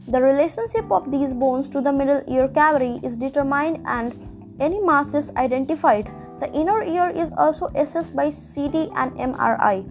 The 0.09 0.21
relationship 0.21 0.91
of 0.91 1.11
these 1.11 1.33
bones 1.33 1.69
to 1.71 1.81
the 1.81 1.93
middle 1.93 2.23
ear 2.29 2.49
cavity 2.49 3.01
is 3.03 3.17
determined 3.17 3.85
and 3.87 4.13
any 4.61 4.81
mass 4.81 5.15
is 5.15 5.31
identified. 5.37 6.11
The 6.41 6.53
inner 6.53 6.83
ear 6.83 7.09
is 7.09 7.33
also 7.39 7.69
assessed 7.75 8.15
by 8.15 8.31
CT 8.31 8.91
and 8.97 9.13
MRI. 9.17 9.87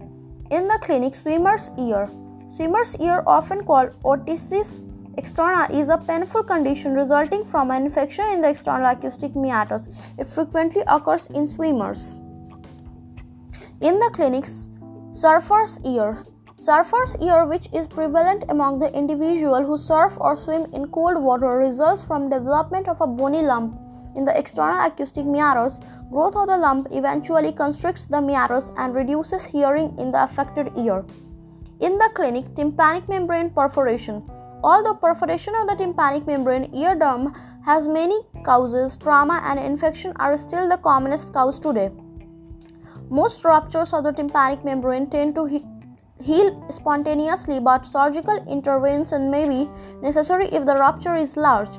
In 0.51 0.67
the 0.67 0.77
clinic, 0.81 1.15
swimmer's 1.15 1.71
ear. 1.79 2.09
Swimmer's 2.55 2.95
ear, 2.97 3.23
often 3.25 3.63
called 3.63 3.95
otitis 4.03 4.83
Externa 5.17 5.69
is 5.71 5.89
a 5.89 5.97
painful 5.97 6.43
condition 6.43 6.95
resulting 6.95 7.45
from 7.45 7.69
an 7.69 7.85
infection 7.85 8.25
in 8.33 8.41
the 8.41 8.49
external 8.49 8.89
acoustic 8.89 9.35
meatus. 9.35 9.87
It 10.17 10.27
frequently 10.27 10.81
occurs 10.87 11.27
in 11.27 11.45
swimmers. 11.45 12.15
In 13.79 13.99
the 13.99 14.09
clinics, 14.13 14.69
Surfer's 15.13 15.79
ear. 15.85 16.17
Surfer's 16.55 17.15
ear, 17.21 17.45
which 17.45 17.67
is 17.73 17.85
prevalent 17.85 18.45
among 18.49 18.79
the 18.79 18.91
individual 18.93 19.63
who 19.63 19.77
surf 19.77 20.13
or 20.17 20.35
swim 20.35 20.65
in 20.73 20.87
cold 20.87 21.21
water, 21.21 21.59
results 21.59 22.03
from 22.03 22.29
development 22.29 22.87
of 22.87 22.99
a 22.99 23.05
bony 23.05 23.43
lump 23.43 23.79
in 24.15 24.25
the 24.25 24.35
external 24.35 24.83
acoustic 24.83 25.25
meatus. 25.25 25.79
Growth 26.09 26.35
of 26.35 26.47
the 26.47 26.57
lump 26.57 26.87
eventually 26.91 27.51
constricts 27.51 28.07
the 28.07 28.21
meatus 28.21 28.71
and 28.77 28.95
reduces 28.95 29.45
hearing 29.45 29.93
in 29.99 30.11
the 30.11 30.23
affected 30.23 30.71
ear. 30.75 31.05
In 31.81 31.99
the 31.99 32.09
clinic, 32.15 32.55
tympanic 32.55 33.07
membrane 33.07 33.51
perforation. 33.51 34.23
Although 34.63 34.93
perforation 34.93 35.53
of 35.55 35.67
the 35.67 35.75
tympanic 35.75 36.25
membrane 36.25 36.73
eardrum 36.73 37.33
has 37.65 37.87
many 37.87 38.21
causes, 38.45 38.95
trauma 38.95 39.41
and 39.45 39.59
infection 39.59 40.13
are 40.17 40.37
still 40.37 40.69
the 40.69 40.77
commonest 40.77 41.33
cause 41.33 41.59
today. 41.59 41.91
Most 43.09 43.43
ruptures 43.43 43.93
of 43.93 44.05
the 44.05 44.13
tympanic 44.13 44.63
membrane 44.63 45.09
tend 45.09 45.35
to 45.35 45.45
he- 45.45 45.65
heal 46.21 46.65
spontaneously, 46.71 47.59
but 47.59 47.85
surgical 47.85 48.43
intervention 48.49 49.29
may 49.29 49.47
be 49.47 49.69
necessary 50.01 50.47
if 50.47 50.65
the 50.65 50.75
rupture 50.75 51.17
is 51.17 51.35
large. 51.35 51.69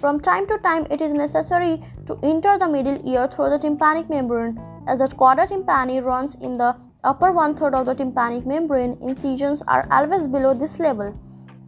From 0.00 0.18
time 0.18 0.46
to 0.46 0.56
time, 0.58 0.86
it 0.90 1.02
is 1.02 1.12
necessary 1.12 1.84
to 2.06 2.18
enter 2.22 2.58
the 2.58 2.66
middle 2.66 3.06
ear 3.06 3.28
through 3.28 3.50
the 3.50 3.58
tympanic 3.58 4.08
membrane, 4.08 4.58
as 4.88 5.00
the 5.00 5.08
chorda 5.08 5.46
tympani 5.46 6.02
runs 6.02 6.36
in 6.36 6.56
the 6.56 6.74
upper 7.04 7.32
one 7.32 7.54
third 7.54 7.74
of 7.74 7.84
the 7.84 7.94
tympanic 7.94 8.46
membrane. 8.46 8.96
Incisions 9.02 9.62
are 9.68 9.86
always 9.90 10.26
below 10.26 10.54
this 10.54 10.78
level. 10.78 11.14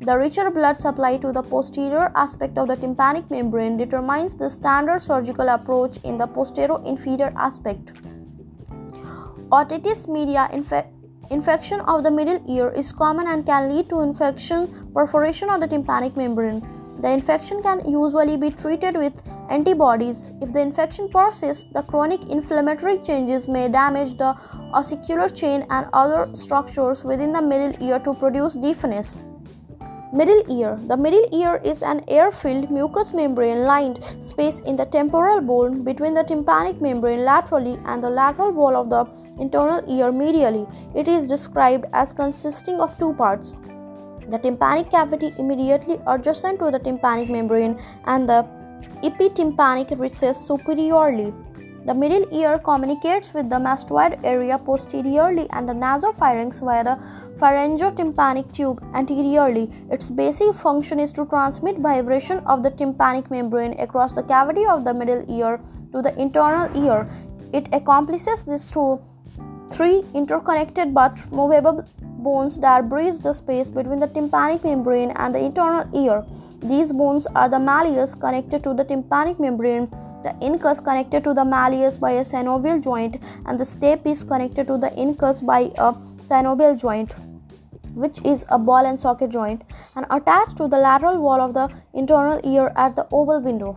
The 0.05 0.19
richer 0.19 0.51
blood 0.51 0.79
supply 0.79 1.17
to 1.19 1.31
the 1.31 1.43
posterior 1.43 2.11
aspect 2.17 2.59
of 2.59 2.67
the 2.67 2.75
tympanic 2.75 3.31
membrane 3.31 3.77
determines 3.77 4.35
the 4.35 4.51
standard 4.51 5.01
surgical 5.01 5.49
approach 5.49 5.99
in 6.03 6.19
the 6.19 6.27
posterior 6.27 6.85
inferior 6.85 7.33
aspect. 7.37 7.93
Otitis 9.53 10.09
media 10.09 10.49
infe- 10.53 10.89
infection 11.31 11.81
of 11.83 12.03
the 12.03 12.11
middle 12.11 12.43
ear 12.49 12.71
is 12.71 12.91
common 12.91 13.29
and 13.29 13.47
can 13.47 13.73
lead 13.73 13.89
to 13.91 14.01
infection 14.01 14.91
perforation 14.93 15.49
of 15.49 15.61
the 15.61 15.69
tympanic 15.69 16.17
membrane. 16.17 16.67
The 17.01 17.11
infection 17.11 17.63
can 17.63 17.89
usually 17.89 18.37
be 18.37 18.51
treated 18.51 18.97
with 18.97 19.13
antibodies. 19.51 20.33
If 20.41 20.53
the 20.53 20.61
infection 20.61 21.11
persists, 21.11 21.73
the 21.73 21.83
chronic 21.83 22.21
inflammatory 22.29 22.99
changes 23.07 23.47
may 23.47 23.69
damage 23.69 24.19
the 24.19 24.35
ossicular 24.75 25.33
chain 25.33 25.65
and 25.71 25.87
other 25.93 26.29
structures 26.35 27.05
within 27.05 27.33
the 27.33 27.43
middle 27.43 27.89
ear 27.89 28.01
to 28.01 28.15
produce 28.15 28.55
deafness. 28.55 29.23
Middle 30.15 30.43
ear. 30.51 30.79
The 30.89 30.97
middle 30.97 31.27
ear 31.33 31.59
is 31.65 31.83
an 31.83 32.05
air 32.07 32.31
filled 32.31 32.71
mucous 32.71 33.15
membrane 33.15 33.65
lined 33.65 33.99
space 34.21 34.61
in 34.61 34.77
the 34.77 34.85
temporal 34.85 35.41
bone 35.41 35.83
between 35.85 36.13
the 36.13 36.23
tympanic 36.23 36.83
membrane 36.83 37.25
laterally 37.25 37.79
and 37.87 38.05
the 38.05 38.11
lateral 38.11 38.53
wall 38.53 38.77
of 38.77 38.91
the 38.91 39.07
internal 39.41 39.81
ear 39.89 40.13
medially. 40.13 40.67
It 40.95 41.09
is 41.09 41.27
described 41.27 41.87
as 41.95 42.13
consisting 42.13 42.79
of 42.79 42.99
two 42.99 43.15
parts 43.15 43.57
the 44.29 44.39
tympanic 44.39 44.91
cavity 44.91 45.33
immediately 45.39 45.99
adjacent 46.07 46.59
to 46.59 46.71
the 46.71 46.79
tympanic 46.79 47.31
membrane 47.31 47.79
and 48.05 48.29
the 48.29 48.47
epitympanic 49.03 49.99
recess 49.99 50.47
superiorly. 50.47 51.33
The 51.85 51.95
middle 51.95 52.25
ear 52.33 52.61
communicates 52.61 53.35
with 53.35 53.51
the 53.51 53.57
mastoid 53.57 54.21
area 54.23 54.57
posteriorly 54.57 55.49
and 55.51 55.69
the 55.69 55.73
nasopharynx 55.73 56.61
via 56.61 56.85
the 56.85 56.99
pharyngotympanic 57.39 58.53
tube 58.55 58.81
anteriorly. 58.95 59.69
Its 59.91 60.09
basic 60.09 60.55
function 60.55 61.01
is 61.01 61.13
to 61.15 61.27
transmit 61.27 61.79
vibration 61.79 62.39
of 62.47 62.63
the 62.63 62.71
tympanic 62.71 63.33
membrane 63.33 63.73
across 63.81 64.13
the 64.13 64.23
cavity 64.23 64.65
of 64.65 64.85
the 64.85 64.95
middle 64.95 65.25
ear 65.29 65.61
to 65.93 66.03
the 66.03 66.17
internal 66.21 66.71
ear. 66.87 67.11
It 67.53 67.67
accomplishes 67.73 68.45
this 68.45 68.71
through 68.71 69.01
three 69.73 70.03
interconnected 70.15 70.95
but 70.95 71.19
movable 71.33 71.85
bones 72.27 72.59
that 72.59 72.89
bridge 72.89 73.19
the 73.19 73.33
space 73.33 73.71
between 73.71 74.01
the 74.01 74.07
tympanic 74.07 74.63
membrane 74.65 75.11
and 75.17 75.35
the 75.35 75.39
internal 75.39 75.85
ear. 76.05 76.25
These 76.61 76.93
bones 76.93 77.27
are 77.35 77.49
the 77.49 77.59
malleus 77.59 78.15
connected 78.15 78.63
to 78.65 78.75
the 78.75 78.85
tympanic 78.85 79.41
membrane, 79.41 79.89
the 80.23 80.35
incus 80.41 80.83
connected 80.85 81.25
to 81.25 81.35
the 81.35 81.45
malleus 81.45 81.99
by 81.99 82.13
a 82.13 82.25
synovial 82.25 82.83
joint, 82.83 83.21
and 83.47 83.59
the 83.59 83.65
stapes 83.65 84.27
connected 84.27 84.67
to 84.69 84.79
the 84.79 84.91
incus 84.91 85.45
by 85.45 85.61
a 85.77 85.93
synovial 86.31 86.79
joint 86.79 87.13
which 87.95 88.21
is 88.25 88.45
a 88.49 88.59
ball 88.59 88.87
and 88.87 89.01
socket 89.01 89.31
joint, 89.31 89.63
and 89.97 90.07
attached 90.11 90.57
to 90.57 90.69
the 90.69 90.79
lateral 90.79 91.19
wall 91.19 91.41
of 91.41 91.55
the 91.55 91.69
internal 91.95 92.41
ear 92.45 92.73
at 92.77 92.97
the 92.97 93.07
oval 93.13 93.41
window. 93.41 93.77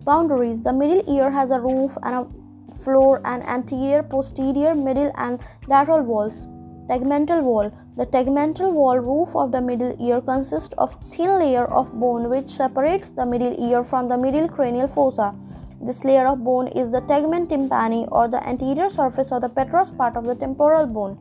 Boundaries 0.00 0.64
The 0.64 0.72
middle 0.72 1.02
ear 1.14 1.30
has 1.30 1.50
a 1.50 1.60
roof 1.60 1.96
and 2.02 2.14
a 2.14 2.39
floor 2.84 3.20
and 3.24 3.42
anterior, 3.44 4.02
posterior, 4.02 4.74
middle, 4.74 5.12
and 5.16 5.38
lateral 5.66 6.02
walls. 6.02 6.46
Tegmental 6.88 7.42
wall 7.42 7.70
The 7.96 8.06
tegmental 8.06 8.72
wall 8.72 8.98
roof 8.98 9.34
of 9.36 9.52
the 9.52 9.60
middle 9.60 9.94
ear 10.00 10.20
consists 10.20 10.74
of 10.78 10.96
thin 11.10 11.38
layer 11.38 11.64
of 11.64 11.92
bone 11.92 12.28
which 12.28 12.50
separates 12.50 13.10
the 13.10 13.26
middle 13.26 13.54
ear 13.68 13.84
from 13.84 14.08
the 14.08 14.18
middle 14.18 14.48
cranial 14.48 14.88
fossa. 14.88 15.34
This 15.80 16.02
layer 16.04 16.26
of 16.26 16.42
bone 16.44 16.68
is 16.68 16.90
the 16.92 17.02
tegmen 17.02 17.46
tympani 17.46 18.08
or 18.10 18.26
the 18.28 18.46
anterior 18.46 18.90
surface 18.90 19.30
of 19.30 19.42
the 19.42 19.48
petrous 19.48 19.90
part 19.90 20.16
of 20.16 20.24
the 20.24 20.34
temporal 20.34 20.86
bone. 20.86 21.16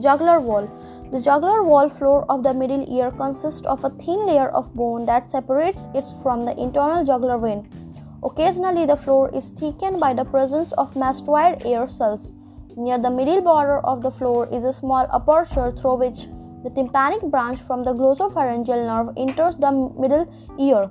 Jugular 0.00 0.38
wall 0.40 0.68
the 1.12 1.20
jugular 1.20 1.62
wall 1.62 1.88
floor 1.88 2.24
of 2.28 2.42
the 2.42 2.52
middle 2.52 2.84
ear 2.92 3.12
consists 3.12 3.64
of 3.64 3.84
a 3.84 3.90
thin 3.90 4.26
layer 4.26 4.48
of 4.48 4.74
bone 4.74 5.06
that 5.06 5.30
separates 5.30 5.86
it 5.94 6.08
from 6.20 6.44
the 6.44 6.58
internal 6.60 7.04
jugular 7.04 7.38
vein. 7.38 7.85
Occasionally, 8.26 8.86
the 8.86 8.96
floor 8.96 9.30
is 9.32 9.50
thickened 9.50 10.00
by 10.00 10.12
the 10.12 10.24
presence 10.24 10.72
of 10.72 10.94
mastoid 10.94 11.64
air 11.64 11.88
cells. 11.88 12.32
Near 12.76 12.98
the 12.98 13.10
middle 13.10 13.40
border 13.40 13.78
of 13.78 14.02
the 14.02 14.10
floor 14.10 14.48
is 14.52 14.64
a 14.64 14.72
small 14.72 15.06
aperture 15.18 15.70
through 15.70 15.98
which 15.98 16.26
the 16.64 16.70
tympanic 16.70 17.22
branch 17.22 17.60
from 17.60 17.84
the 17.84 17.94
glossopharyngeal 17.94 18.82
nerve 18.88 19.14
enters 19.16 19.54
the 19.56 19.70
middle 19.70 20.26
ear. 20.58 20.90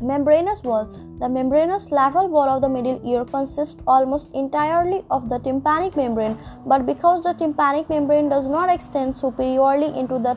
Membranous 0.00 0.62
wall 0.62 0.86
The 1.20 1.28
membranous 1.28 1.90
lateral 1.90 2.28
wall 2.28 2.48
of 2.48 2.62
the 2.62 2.70
middle 2.70 2.98
ear 3.12 3.26
consists 3.26 3.82
almost 3.86 4.34
entirely 4.34 5.04
of 5.10 5.28
the 5.28 5.38
tympanic 5.40 5.96
membrane, 5.96 6.38
but 6.66 6.86
because 6.86 7.24
the 7.24 7.34
tympanic 7.34 7.90
membrane 7.90 8.30
does 8.30 8.48
not 8.48 8.74
extend 8.74 9.16
superiorly 9.16 9.96
into 9.98 10.18
the 10.18 10.36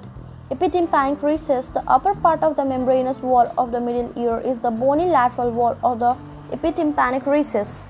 epitympanic 0.50 1.22
recess, 1.22 1.68
the 1.68 1.84
upper 1.92 2.13
part 2.16 2.42
of 2.42 2.56
the 2.56 2.63
membranous 2.63 3.22
wall 3.22 3.54
of 3.58 3.72
the 3.72 3.82
middle 3.82 4.12
ear 4.16 4.39
is 4.39 4.62
the 4.62 4.72
bony 4.72 5.06
lateral 5.06 5.51
wall 5.51 5.77
of 5.84 6.00
the 6.00 6.16
epitympanic 6.56 7.25
recess. 7.25 7.84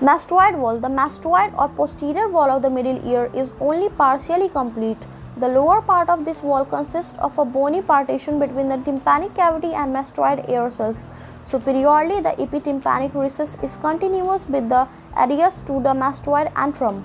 Mastoid 0.00 0.56
wall 0.56 0.78
The 0.78 0.88
mastoid 0.88 1.52
or 1.58 1.68
posterior 1.68 2.28
wall 2.28 2.50
of 2.50 2.62
the 2.62 2.70
middle 2.70 2.98
ear 3.06 3.30
is 3.34 3.52
only 3.60 3.90
partially 3.90 4.48
complete. 4.48 4.96
The 5.36 5.48
lower 5.48 5.82
part 5.82 6.08
of 6.08 6.24
this 6.24 6.42
wall 6.42 6.64
consists 6.64 7.18
of 7.18 7.38
a 7.38 7.44
bony 7.44 7.82
partition 7.82 8.38
between 8.38 8.70
the 8.70 8.78
tympanic 8.78 9.34
cavity 9.34 9.74
and 9.74 9.94
mastoid 9.94 10.48
ear 10.48 10.70
cells. 10.70 11.08
Superiorly, 11.44 12.22
the 12.22 12.30
epitympanic 12.46 13.14
recess 13.14 13.58
is 13.62 13.76
continuous 13.76 14.48
with 14.48 14.70
the 14.70 14.88
aditus 15.14 15.60
to 15.66 15.74
the 15.74 15.94
mastoid 16.04 16.50
antrum. 16.54 17.02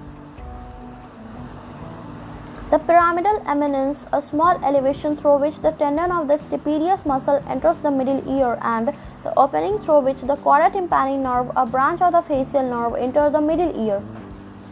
The 2.72 2.80
pyramidal 2.80 3.44
eminence, 3.48 4.06
a 4.14 4.22
small 4.22 4.58
elevation 4.64 5.18
through 5.18 5.40
which 5.40 5.60
the 5.60 5.72
tendon 5.72 6.10
of 6.10 6.30
the 6.30 6.36
stapedius 6.36 7.06
muscle 7.06 7.44
enters 7.46 7.80
the 7.80 7.92
middle 7.92 8.22
ear, 8.34 8.58
and 8.62 8.94
the 9.26 9.34
opening 9.38 9.78
through 9.80 10.00
which 10.06 10.22
the 10.22 10.38
chorda 10.38 10.72
tympani 10.72 11.18
nerve, 11.20 11.52
a 11.58 11.66
branch 11.66 12.02
of 12.02 12.14
the 12.14 12.22
facial 12.22 12.64
nerve, 12.64 12.96
enter 12.96 13.30
the 13.30 13.42
middle 13.42 13.76
ear. 13.88 14.02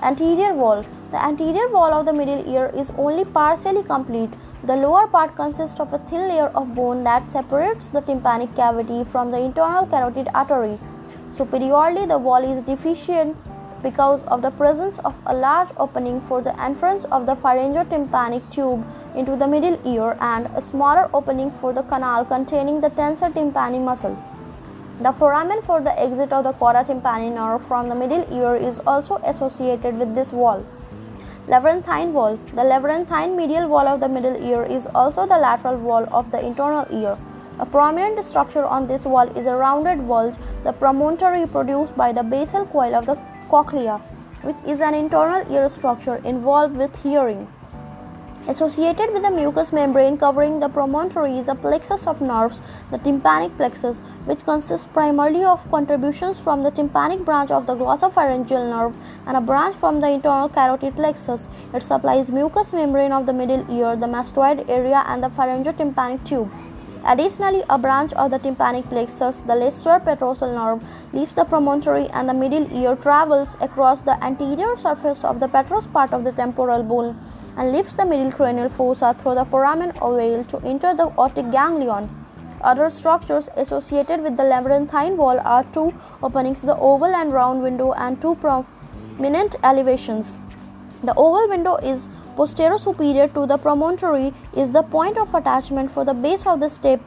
Anterior 0.02 0.54
wall 0.54 0.86
the 1.12 1.22
anterior 1.22 1.68
wall 1.68 1.92
of 1.92 2.06
the 2.06 2.14
middle 2.14 2.42
ear 2.48 2.72
is 2.74 2.90
only 2.98 3.26
partially 3.26 3.84
complete. 3.84 4.30
The 4.64 4.78
lower 4.78 5.08
part 5.08 5.36
consists 5.36 5.80
of 5.82 5.92
a 5.92 5.98
thin 5.98 6.30
layer 6.30 6.50
of 6.56 6.74
bone 6.76 7.04
that 7.04 7.30
separates 7.30 7.90
the 7.90 8.00
tympanic 8.00 8.56
cavity 8.56 9.04
from 9.04 9.32
the 9.32 9.40
internal 9.40 9.88
carotid 9.88 10.30
artery. 10.34 10.80
Superiorly, 11.32 12.06
the 12.06 12.18
wall 12.18 12.44
is 12.44 12.62
deficient 12.62 13.36
because 13.82 14.24
of 14.26 14.42
the 14.42 14.52
presence 14.52 15.00
of 15.00 15.16
a 15.26 15.34
large 15.34 15.70
opening 15.78 16.20
for 16.22 16.42
the 16.42 16.60
entrance 16.62 17.06
of 17.06 17.26
the 17.26 17.36
pharyngotympanic 17.36 18.50
tube 18.52 18.86
into 19.16 19.36
the 19.36 19.48
middle 19.48 19.80
ear 19.86 20.18
and 20.20 20.48
a 20.56 20.62
smaller 20.62 21.10
opening 21.14 21.52
for 21.62 21.72
the 21.72 21.84
canal 21.84 22.26
containing 22.26 22.82
the 22.82 22.90
tensor 22.90 23.32
tympani 23.32 23.82
muscle. 23.84 24.18
The 25.02 25.14
foramen 25.14 25.62
for 25.62 25.80
the 25.80 25.98
exit 25.98 26.34
of 26.34 26.44
the 26.44 26.52
chorda 26.52 26.86
tympani 26.86 27.34
nerve 27.34 27.66
from 27.66 27.88
the 27.88 27.96
middle 27.96 28.26
ear 28.34 28.56
is 28.56 28.80
also 28.86 29.16
associated 29.24 29.98
with 29.98 30.14
this 30.14 30.34
wall. 30.34 30.66
Labyrinthine 31.48 32.12
wall. 32.14 32.38
The 32.54 32.64
labyrinthine 32.64 33.36
medial 33.36 33.70
wall 33.70 33.88
of 33.88 34.02
the 34.02 34.10
middle 34.10 34.36
ear 34.44 34.66
is 34.66 34.88
also 34.94 35.26
the 35.26 35.38
lateral 35.38 35.78
wall 35.78 36.06
of 36.12 36.30
the 36.32 36.46
internal 36.46 36.86
ear. 36.92 37.18
A 37.60 37.66
prominent 37.66 38.24
structure 38.24 38.66
on 38.66 38.88
this 38.88 39.06
wall 39.06 39.28
is 39.38 39.46
a 39.46 39.56
rounded 39.56 40.08
bulge, 40.08 40.36
the 40.64 40.74
promontory 40.74 41.48
produced 41.48 41.96
by 41.98 42.12
the 42.12 42.24
basal 42.24 42.66
coil 42.66 42.94
of 42.94 43.06
the 43.06 43.16
cochlea, 43.50 43.98
which 44.42 44.58
is 44.66 44.80
an 44.80 44.94
internal 44.94 45.52
ear 45.52 45.70
structure 45.70 46.18
involved 46.24 46.78
with 46.78 47.04
hearing. 47.04 47.48
Associated 48.48 49.12
with 49.14 49.22
the 49.22 49.30
mucous 49.30 49.72
membrane 49.72 50.18
covering 50.18 50.60
the 50.60 50.70
promontory 50.70 51.38
is 51.38 51.50
a 51.50 51.54
plexus 51.54 52.08
of 52.08 52.20
nerves, 52.20 52.62
the 52.90 52.98
tympanic 52.98 53.56
plexus, 53.58 54.00
which 54.26 54.44
consists 54.44 54.88
primarily 54.88 55.44
of 55.44 55.70
contributions 55.70 56.40
from 56.40 56.64
the 56.64 56.72
tympanic 56.72 57.20
branch 57.26 57.52
of 57.52 57.68
the 57.68 57.76
glossopharyngeal 57.76 58.70
nerve 58.70 58.96
and 59.28 59.38
a 59.38 59.42
branch 59.42 59.76
from 59.76 60.00
the 60.00 60.10
internal 60.10 60.50
carotid 60.50 60.96
plexus. 60.96 61.48
It 61.74 61.84
supplies 61.84 62.32
mucous 62.32 62.74
membrane 62.74 63.12
of 63.12 63.28
the 63.28 63.34
middle 63.34 63.70
ear, 63.70 63.96
the 63.96 64.08
mastoid 64.08 64.68
area 64.68 65.04
and 65.06 65.22
the 65.24 65.30
pharyngotympanic 65.30 66.26
tube. 66.26 66.50
Additionally, 67.06 67.64
a 67.70 67.78
branch 67.78 68.12
of 68.14 68.30
the 68.30 68.38
tympanic 68.40 68.86
plexus, 68.90 69.42
the 69.48 69.56
lesser 69.56 70.00
petrosal 70.00 70.54
nerve, 70.54 70.84
leaves 71.14 71.32
the 71.32 71.46
promontory 71.46 72.08
and 72.10 72.28
the 72.28 72.34
middle 72.34 72.68
ear, 72.74 72.96
travels 72.96 73.56
across 73.62 74.02
the 74.02 74.22
anterior 74.24 74.76
surface 74.76 75.24
of 75.24 75.40
the 75.40 75.48
petrous 75.48 75.88
part 75.88 76.12
of 76.12 76.24
the 76.24 76.32
temporal 76.34 76.84
bone, 76.84 77.18
and 77.58 77.72
leaves 77.72 77.96
the 77.96 78.06
middle 78.06 78.32
cranial 78.32 78.70
fossa 78.70 79.16
through 79.22 79.36
the 79.36 79.46
foramen 79.46 79.92
ovale 80.02 80.46
to 80.48 80.58
enter 80.60 80.94
the 80.94 81.08
otic 81.12 81.52
ganglion. 81.52 82.10
Other 82.62 82.90
structures 82.90 83.48
associated 83.56 84.22
with 84.22 84.36
the 84.36 84.44
labyrinthine 84.44 85.16
wall 85.16 85.40
are 85.40 85.64
two 85.74 85.94
openings, 86.22 86.62
the 86.62 86.76
oval 86.76 87.16
and 87.16 87.32
round 87.32 87.64
window, 87.64 87.94
and 87.94 88.22
two 88.22 88.36
prominent 88.36 89.56
elevations. 89.64 90.38
The 91.02 91.14
oval 91.16 91.48
window 91.48 91.78
is 91.78 92.10
posterior 92.40 92.78
superior 92.78 93.28
to 93.36 93.46
the 93.52 93.58
promontory 93.64 94.34
is 94.56 94.72
the 94.72 94.82
point 94.92 95.18
of 95.18 95.34
attachment 95.40 95.92
for 95.96 96.06
the 96.06 96.14
base 96.26 96.46
of 96.52 96.62
the 96.62 96.70
step 96.70 97.02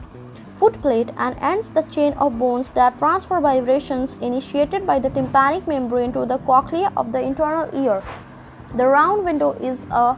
foot 0.59 0.75
plate 0.83 1.09
and 1.17 1.35
ends 1.51 1.71
the 1.77 1.81
chain 1.95 2.13
of 2.25 2.37
bones 2.41 2.69
that 2.75 2.99
transfer 2.99 3.39
vibrations 3.45 4.13
initiated 4.21 4.85
by 4.91 4.99
the 4.99 5.09
tympanic 5.15 5.65
membrane 5.71 6.13
to 6.13 6.27
the 6.27 6.37
cochlea 6.49 6.93
of 6.95 7.11
the 7.11 7.19
internal 7.31 7.67
ear. 7.83 8.03
The 8.75 8.85
round 8.85 9.25
window 9.25 9.53
is 9.53 9.87
a 9.89 10.15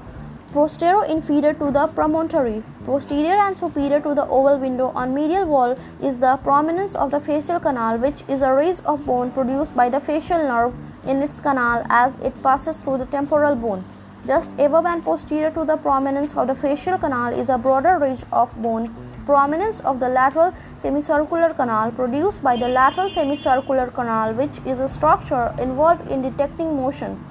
posterior 0.51 1.05
inferior 1.05 1.53
to 1.63 1.71
the 1.71 1.87
promontory. 1.87 2.61
Posterior 2.85 3.39
and 3.47 3.57
superior 3.57 4.01
to 4.01 4.13
the 4.13 4.27
oval 4.27 4.59
window 4.59 4.91
on 5.03 5.15
medial 5.15 5.45
wall 5.45 5.77
is 6.03 6.19
the 6.19 6.37
prominence 6.43 6.93
of 6.93 7.11
the 7.11 7.21
facial 7.21 7.61
canal 7.61 7.97
which 7.97 8.25
is 8.27 8.41
a 8.41 8.53
ridge 8.53 8.83
of 8.83 9.05
bone 9.05 9.31
produced 9.31 9.73
by 9.75 9.87
the 9.87 10.01
facial 10.01 10.49
nerve 10.53 10.73
in 11.07 11.21
its 11.21 11.39
canal 11.39 11.85
as 11.89 12.17
it 12.17 12.41
passes 12.43 12.81
through 12.81 12.97
the 12.97 13.13
temporal 13.19 13.55
bone. 13.55 13.85
Just 14.27 14.53
above 14.53 14.87
and 14.87 15.03
posterior 15.03 15.51
to 15.51 15.63
the 15.65 15.77
prominence 15.77 16.35
of 16.35 16.47
the 16.47 16.55
facial 16.55 16.97
canal 16.97 17.31
is 17.31 17.49
a 17.49 17.59
broader 17.59 17.99
ridge 17.99 18.23
of 18.31 18.59
bone, 18.59 18.95
prominence 19.23 19.81
of 19.81 19.99
the 19.99 20.09
lateral 20.09 20.51
semicircular 20.77 21.53
canal 21.53 21.91
produced 21.91 22.41
by 22.41 22.55
the 22.55 22.67
lateral 22.67 23.07
semicircular 23.07 23.91
canal, 23.91 24.33
which 24.33 24.57
is 24.65 24.79
a 24.79 24.89
structure 24.89 25.53
involved 25.59 26.09
in 26.09 26.23
detecting 26.23 26.75
motion. 26.75 27.23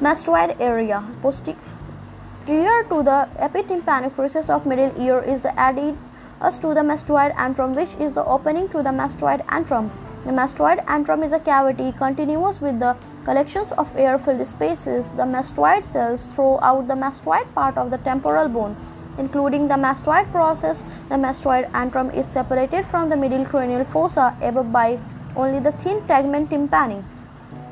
Mastoid 0.00 0.60
area 0.60 1.04
posterior 1.22 2.82
to 2.88 3.02
the 3.04 3.28
epitympanic 3.38 4.18
recess 4.18 4.50
of 4.50 4.66
middle 4.66 4.92
ear 5.00 5.20
is 5.20 5.42
the 5.42 5.56
added 5.56 5.96
us 6.40 6.58
to 6.58 6.68
the 6.68 6.80
mastoid 6.80 7.34
antrum, 7.36 7.74
which 7.74 7.94
is 8.00 8.14
the 8.14 8.24
opening 8.24 8.68
to 8.68 8.82
the 8.82 8.90
mastoid 8.90 9.44
antrum. 9.46 9.90
The 10.24 10.32
mastoid 10.32 10.84
antrum 10.86 11.24
is 11.24 11.32
a 11.32 11.38
cavity 11.38 11.92
continuous 11.92 12.60
with 12.60 12.80
the 12.80 12.96
collections 13.24 13.72
of 13.72 13.96
air-filled 13.96 14.46
spaces. 14.46 15.12
The 15.12 15.22
mastoid 15.22 15.84
cells 15.84 16.26
throughout 16.26 16.88
the 16.88 16.94
mastoid 16.94 17.52
part 17.54 17.78
of 17.78 17.90
the 17.90 17.98
temporal 17.98 18.48
bone. 18.48 18.76
Including 19.18 19.68
the 19.68 19.76
mastoid 19.76 20.30
process, 20.30 20.84
the 21.08 21.14
mastoid 21.14 21.70
antrum 21.70 22.12
is 22.14 22.26
separated 22.26 22.84
from 22.84 23.08
the 23.08 23.16
middle 23.16 23.44
cranial 23.44 23.84
fossa 23.84 24.36
above 24.42 24.72
by 24.72 24.98
only 25.36 25.60
the 25.60 25.72
thin 25.72 26.00
tegmen 26.08 26.48
tympani. 26.48 27.02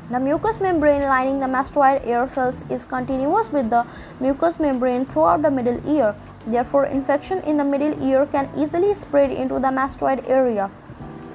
The 0.09 0.19
mucous 0.19 0.59
membrane 0.61 1.01
lining 1.01 1.39
the 1.39 1.47
mastoid 1.47 2.05
ear 2.05 2.27
cells 2.27 2.63
is 2.69 2.85
continuous 2.85 3.51
with 3.51 3.71
the 3.71 3.85
mucous 4.19 4.59
membrane 4.59 5.05
throughout 5.05 5.41
the 5.41 5.49
middle 5.49 5.81
ear. 5.89 6.15
Therefore, 6.45 6.85
infection 6.85 7.39
in 7.41 7.57
the 7.57 7.63
middle 7.63 7.99
ear 8.03 8.27
can 8.27 8.49
easily 8.55 8.93
spread 8.93 9.31
into 9.31 9.55
the 9.55 9.69
mastoid 9.69 10.29
area. 10.29 10.69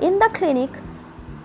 In 0.01 0.21
the 0.21 0.31
clinic, 0.33 0.71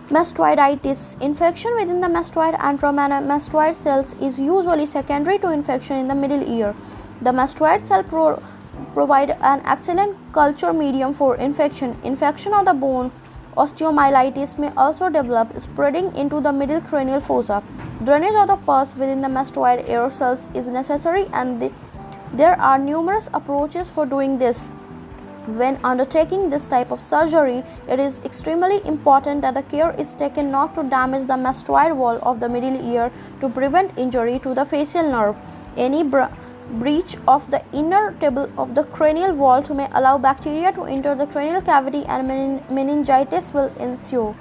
Mastoiditis 0.10 1.20
infection 1.20 1.74
within 1.76 2.00
the 2.00 2.08
mastoid 2.08 2.56
and 2.60 2.80
mastoid 2.80 3.76
cells 3.76 4.14
is 4.22 4.38
usually 4.38 4.86
secondary 4.86 5.40
to 5.40 5.50
infection 5.50 5.98
in 5.98 6.08
the 6.08 6.14
middle 6.14 6.44
ear. 6.44 6.76
The 7.24 7.32
mastoid 7.32 7.88
cell 7.88 8.04
pro- 8.04 8.40
provide 8.94 9.32
an 9.42 9.64
excellent 9.66 10.16
culture 10.32 10.74
medium 10.74 11.16
for 11.16 11.36
infection. 11.38 11.98
Infection 12.04 12.54
of 12.54 12.66
the 12.66 12.74
bone 12.76 13.12
osteomyelitis 13.56 14.58
may 14.58 14.72
also 14.76 15.10
develop, 15.10 15.60
spreading 15.60 16.16
into 16.16 16.42
the 16.42 16.52
middle 16.52 16.82
cranial 16.82 17.22
fossa. 17.22 17.64
Drainage 18.04 18.36
of 18.36 18.48
the 18.48 18.58
pus 18.58 18.96
within 18.96 19.22
the 19.22 19.28
mastoid 19.28 19.88
air 19.88 20.10
cells 20.12 20.50
is 20.54 20.68
necessary, 20.68 21.28
and 21.34 21.62
the, 21.62 21.72
there 22.34 22.60
are 22.60 22.78
numerous 22.78 23.30
approaches 23.34 23.90
for 23.90 24.06
doing 24.06 24.38
this. 24.38 24.70
When 25.48 25.80
undertaking 25.84 26.50
this 26.50 26.66
type 26.68 26.92
of 26.92 27.04
surgery, 27.04 27.64
it 27.88 28.00
is 28.00 28.20
extremely 28.26 28.86
important 28.86 29.42
that 29.44 29.54
the 29.54 29.62
care 29.62 29.92
is 30.00 30.14
taken 30.16 30.50
not 30.50 30.74
to 30.76 30.84
damage 30.84 31.28
the 31.28 31.34
mastoid 31.34 31.96
wall 31.96 32.20
of 32.24 32.40
the 32.40 32.50
middle 32.50 32.82
ear 32.94 33.12
to 33.42 33.50
prevent 33.50 33.96
injury 33.98 34.40
to 34.40 34.56
the 34.56 34.66
facial 34.66 35.04
nerve. 35.04 35.38
Any 35.78 36.04
br- 36.04 36.34
breach 36.80 37.16
of 37.28 37.50
the 37.52 37.62
inner 37.74 38.14
table 38.20 38.50
of 38.58 38.76
the 38.76 38.84
cranial 38.84 39.34
wall 39.34 39.62
may 39.74 39.88
allow 39.94 40.18
bacteria 40.18 40.72
to 40.74 40.84
enter 40.84 41.16
the 41.16 41.28
cranial 41.28 41.62
cavity 41.62 42.06
and 42.06 42.28
men- 42.28 42.64
meningitis 42.70 43.54
will 43.54 43.72
ensue. 43.80 44.36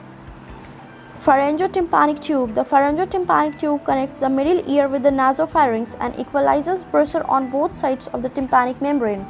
Pharyngotympanic 1.23 2.21
tube. 2.21 2.55
The 2.55 2.65
pharyngotympanic 2.65 3.59
tube 3.59 3.85
connects 3.85 4.19
the 4.19 4.29
middle 4.29 4.63
ear 4.69 4.89
with 4.89 5.03
the 5.05 5.11
nasopharynx 5.11 5.97
and 5.99 6.19
equalizes 6.19 6.85
pressure 6.91 7.25
on 7.27 7.51
both 7.51 7.79
sides 7.79 8.09
of 8.09 8.21
the 8.23 8.29
tympanic 8.29 8.83
membrane. 8.83 9.25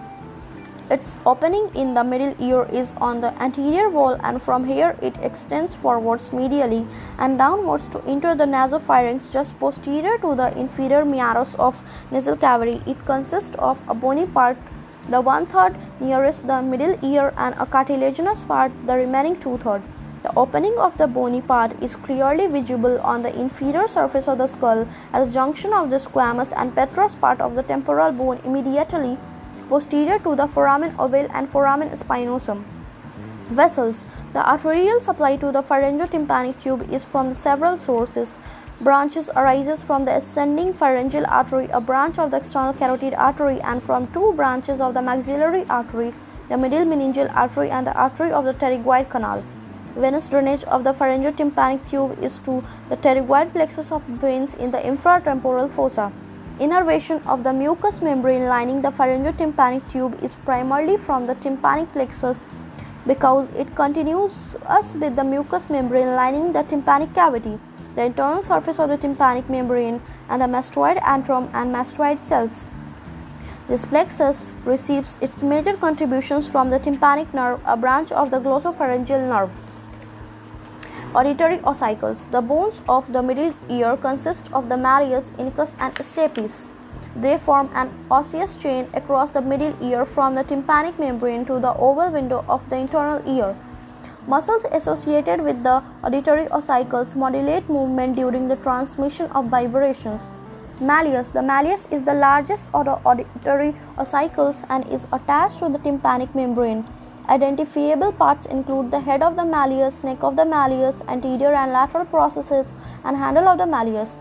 Its 0.90 1.16
opening 1.24 1.70
in 1.74 1.94
the 1.94 2.04
middle 2.04 2.34
ear 2.38 2.64
is 2.70 2.94
on 3.00 3.22
the 3.22 3.32
anterior 3.42 3.88
wall, 3.88 4.18
and 4.22 4.42
from 4.42 4.66
here 4.66 4.94
it 5.00 5.14
extends 5.22 5.74
forwards 5.74 6.28
medially 6.28 6.86
and 7.18 7.38
downwards 7.38 7.88
to 7.88 8.02
enter 8.06 8.34
the 8.34 8.44
nasopharynx 8.44 9.32
just 9.32 9.58
posterior 9.58 10.18
to 10.18 10.34
the 10.34 10.54
inferior 10.58 11.02
meatus 11.02 11.54
of 11.54 11.82
nasal 12.10 12.36
cavity. 12.36 12.82
It 12.86 13.02
consists 13.06 13.56
of 13.56 13.78
a 13.88 13.94
bony 13.94 14.26
part, 14.26 14.58
the 15.08 15.22
one 15.22 15.46
third 15.46 15.74
nearest 16.00 16.46
the 16.46 16.60
middle 16.60 16.98
ear, 17.02 17.32
and 17.38 17.54
a 17.58 17.64
cartilaginous 17.64 18.44
part, 18.44 18.70
the 18.86 18.94
remaining 18.94 19.40
two 19.40 19.56
third. 19.56 19.82
The 20.22 20.34
opening 20.36 20.76
of 20.78 20.98
the 20.98 21.06
bony 21.06 21.40
part 21.40 21.82
is 21.82 21.96
clearly 21.96 22.46
visible 22.46 23.00
on 23.00 23.22
the 23.22 23.34
inferior 23.38 23.88
surface 23.88 24.28
of 24.28 24.36
the 24.36 24.46
skull 24.46 24.86
at 25.14 25.24
the 25.24 25.32
junction 25.32 25.72
of 25.72 25.88
the 25.88 25.96
squamous 25.96 26.52
and 26.54 26.74
petrous 26.74 27.14
part 27.14 27.40
of 27.40 27.54
the 27.54 27.62
temporal 27.62 28.12
bone 28.12 28.40
immediately 28.44 29.18
posterior 29.68 30.18
to 30.20 30.34
the 30.36 30.46
foramen 30.46 30.92
ovale 30.96 31.30
and 31.32 31.48
foramen 31.48 31.90
spinosum. 31.90 32.64
Vessels. 33.50 34.06
The 34.32 34.48
arterial 34.48 35.00
supply 35.00 35.36
to 35.36 35.52
the 35.52 35.62
pharyngotympanic 35.62 36.60
tube 36.62 36.88
is 36.90 37.04
from 37.04 37.34
several 37.34 37.78
sources. 37.78 38.38
Branches 38.80 39.30
arises 39.36 39.82
from 39.82 40.04
the 40.04 40.16
ascending 40.16 40.72
pharyngeal 40.74 41.24
artery, 41.28 41.68
a 41.72 41.80
branch 41.80 42.18
of 42.18 42.30
the 42.30 42.38
external 42.38 42.72
carotid 42.72 43.14
artery, 43.14 43.60
and 43.60 43.82
from 43.82 44.08
two 44.12 44.32
branches 44.32 44.80
of 44.80 44.94
the 44.94 45.02
maxillary 45.02 45.64
artery, 45.70 46.12
the 46.48 46.56
middle 46.56 46.84
meningeal 46.84 47.32
artery 47.36 47.70
and 47.70 47.86
the 47.86 47.94
artery 47.94 48.32
of 48.32 48.44
the 48.44 48.54
pterygoid 48.54 49.08
canal. 49.08 49.44
Venous 49.94 50.28
drainage 50.28 50.64
of 50.64 50.82
the 50.82 50.92
pharyngotympanic 50.92 51.88
tube 51.88 52.18
is 52.20 52.40
to 52.40 52.64
the 52.88 52.96
pterygoid 52.96 53.52
plexus 53.52 53.92
of 53.92 54.02
veins 54.02 54.54
in 54.54 54.72
the 54.72 54.78
infratemporal 54.78 55.70
fossa. 55.70 56.10
Innervation 56.60 57.20
of 57.26 57.42
the 57.42 57.52
mucous 57.52 58.00
membrane 58.00 58.46
lining 58.46 58.80
the 58.80 58.90
pharyngotympanic 58.90 59.90
tube 59.90 60.16
is 60.22 60.36
primarily 60.36 60.96
from 60.96 61.26
the 61.26 61.34
tympanic 61.34 61.92
plexus 61.92 62.44
because 63.08 63.50
it 63.56 63.74
continues 63.74 64.54
us 64.66 64.94
with 64.94 65.16
the 65.16 65.24
mucous 65.24 65.68
membrane 65.68 66.14
lining 66.14 66.52
the 66.52 66.62
tympanic 66.62 67.12
cavity, 67.12 67.58
the 67.96 68.04
internal 68.04 68.40
surface 68.40 68.78
of 68.78 68.88
the 68.88 68.96
tympanic 68.96 69.50
membrane, 69.50 70.00
and 70.28 70.40
the 70.40 70.46
mastoid 70.46 70.96
antrum 71.02 71.50
and 71.54 71.74
mastoid 71.74 72.20
cells. 72.20 72.66
This 73.66 73.84
plexus 73.84 74.46
receives 74.64 75.18
its 75.20 75.42
major 75.42 75.72
contributions 75.72 76.46
from 76.46 76.70
the 76.70 76.78
tympanic 76.78 77.34
nerve, 77.34 77.60
a 77.66 77.76
branch 77.76 78.12
of 78.12 78.30
the 78.30 78.38
glossopharyngeal 78.38 79.28
nerve. 79.28 79.60
Auditory 81.14 81.58
ossicles. 81.58 82.28
The 82.32 82.40
bones 82.40 82.82
of 82.88 83.12
the 83.12 83.22
middle 83.22 83.54
ear 83.70 83.96
consist 83.96 84.52
of 84.52 84.68
the 84.68 84.76
malleus, 84.76 85.30
incus, 85.38 85.76
and 85.78 85.94
stapes. 85.94 86.70
They 87.14 87.38
form 87.38 87.70
an 87.72 87.92
osseous 88.10 88.56
chain 88.56 88.88
across 88.94 89.30
the 89.30 89.40
middle 89.40 89.76
ear 89.80 90.04
from 90.04 90.34
the 90.34 90.42
tympanic 90.42 90.98
membrane 90.98 91.44
to 91.44 91.60
the 91.60 91.72
oval 91.74 92.10
window 92.10 92.44
of 92.48 92.68
the 92.68 92.78
internal 92.78 93.22
ear. 93.28 93.54
Muscles 94.26 94.64
associated 94.72 95.40
with 95.40 95.62
the 95.62 95.84
auditory 96.02 96.46
ossicles 96.46 97.14
modulate 97.14 97.68
movement 97.68 98.16
during 98.16 98.48
the 98.48 98.56
transmission 98.56 99.30
of 99.30 99.46
vibrations. 99.46 100.32
Malleus. 100.80 101.28
The 101.28 101.42
malleus 101.42 101.86
is 101.92 102.02
the 102.02 102.14
largest 102.14 102.68
of 102.74 102.86
the 102.86 102.98
auditory 103.06 103.76
ossicles 103.96 104.66
and 104.68 104.84
is 104.88 105.06
attached 105.12 105.60
to 105.60 105.68
the 105.68 105.78
tympanic 105.78 106.34
membrane. 106.34 106.84
Identifiable 107.26 108.12
parts 108.12 108.44
include 108.44 108.90
the 108.90 109.00
head 109.00 109.22
of 109.22 109.34
the 109.34 109.46
malleus, 109.46 110.02
neck 110.04 110.22
of 110.22 110.36
the 110.36 110.44
malleus, 110.44 111.02
anterior 111.08 111.54
and 111.54 111.72
lateral 111.72 112.04
processes, 112.04 112.66
and 113.02 113.16
handle 113.16 113.48
of 113.48 113.56
the 113.56 113.66
malleus. 113.66 114.18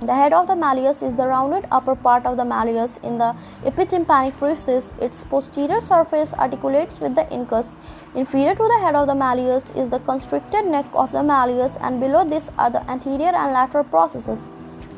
The 0.00 0.14
head 0.14 0.32
of 0.32 0.46
the 0.46 0.54
malleus 0.54 1.02
is 1.02 1.16
the 1.16 1.26
rounded 1.26 1.66
upper 1.72 1.96
part 1.96 2.24
of 2.24 2.36
the 2.36 2.44
malleus 2.44 2.98
in 3.02 3.18
the 3.18 3.34
epitympanic 3.64 4.40
recess. 4.40 4.92
Its 5.00 5.24
posterior 5.24 5.80
surface 5.80 6.32
articulates 6.34 7.00
with 7.00 7.16
the 7.16 7.24
incus. 7.32 7.76
Inferior 8.14 8.54
to 8.54 8.68
the 8.68 8.78
head 8.84 8.94
of 8.94 9.08
the 9.08 9.16
malleus 9.16 9.70
is 9.70 9.90
the 9.90 9.98
constricted 9.98 10.64
neck 10.64 10.86
of 10.94 11.10
the 11.10 11.24
malleus, 11.24 11.76
and 11.80 11.98
below 11.98 12.24
this 12.24 12.50
are 12.56 12.70
the 12.70 12.88
anterior 12.88 13.34
and 13.34 13.52
lateral 13.52 13.82
processes. 13.82 14.48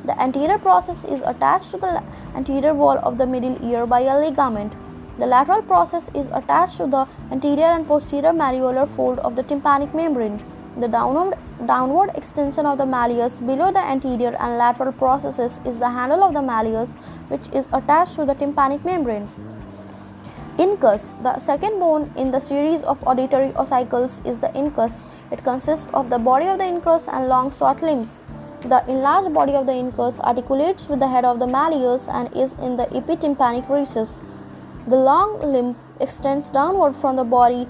The 0.05 0.21
anterior 0.21 0.59
process 0.59 1.05
is 1.05 1.23
attached 1.23 1.71
to 1.71 1.79
the 1.79 2.03
anterior 2.35 2.75
wall 2.75 2.99
of 2.99 3.17
the 3.17 3.27
middle 3.27 3.57
ear 3.65 3.87
by 3.87 4.01
a 4.01 4.21
ligament. 4.21 4.75
The 5.21 5.27
lateral 5.27 5.61
process 5.61 6.09
is 6.15 6.29
attached 6.29 6.79
to 6.79 6.87
the 6.87 7.07
anterior 7.31 7.67
and 7.67 7.87
posterior 7.87 8.33
malleolar 8.33 8.89
fold 8.89 9.19
of 9.19 9.37
the 9.37 9.43
tympanic 9.43 9.93
membrane. 9.95 10.43
The 10.81 10.89
downward, 10.89 11.37
downward 11.67 12.13
extension 12.15 12.65
of 12.65 12.79
the 12.79 12.87
malleus 12.87 13.39
below 13.39 13.71
the 13.71 13.85
anterior 13.85 14.35
and 14.41 14.57
lateral 14.57 14.93
processes 14.93 15.61
is 15.67 15.79
the 15.79 15.91
handle 15.91 16.25
of 16.25 16.33
the 16.33 16.41
malleus 16.41 16.95
which 17.29 17.51
is 17.53 17.69
attached 17.75 18.15
to 18.15 18.25
the 18.25 18.33
tympanic 18.33 18.83
membrane. 18.83 19.29
Incus, 20.57 21.13
the 21.23 21.39
second 21.39 21.79
bone 21.79 22.11
in 22.17 22.31
the 22.31 22.41
series 22.41 22.83
of 22.83 23.07
auditory 23.07 23.51
ossicles, 23.51 24.25
is 24.27 24.39
the 24.39 24.49
incus. 24.55 25.05
It 25.31 25.45
consists 25.45 25.87
of 25.93 26.09
the 26.09 26.19
body 26.19 26.47
of 26.47 26.57
the 26.57 26.65
incus 26.65 27.09
and 27.13 27.29
long 27.29 27.53
short 27.53 27.83
limbs. 27.83 28.23
The 28.63 28.83
enlarged 28.89 29.35
body 29.35 29.53
of 29.53 29.67
the 29.67 29.73
incus 29.73 30.19
articulates 30.21 30.89
with 30.89 30.99
the 30.99 31.09
head 31.09 31.27
of 31.27 31.41
the 31.41 31.47
malleus 31.47 32.09
and 32.09 32.35
is 32.35 32.55
in 32.55 32.79
the 32.79 32.87
epitympanic 32.87 33.69
recess. 33.69 34.23
The 34.89 34.97
long 34.97 35.41
limb 35.41 35.77
extends 36.01 36.51
downward 36.51 36.97
from 36.97 37.17
the 37.17 37.25
body 37.25 37.69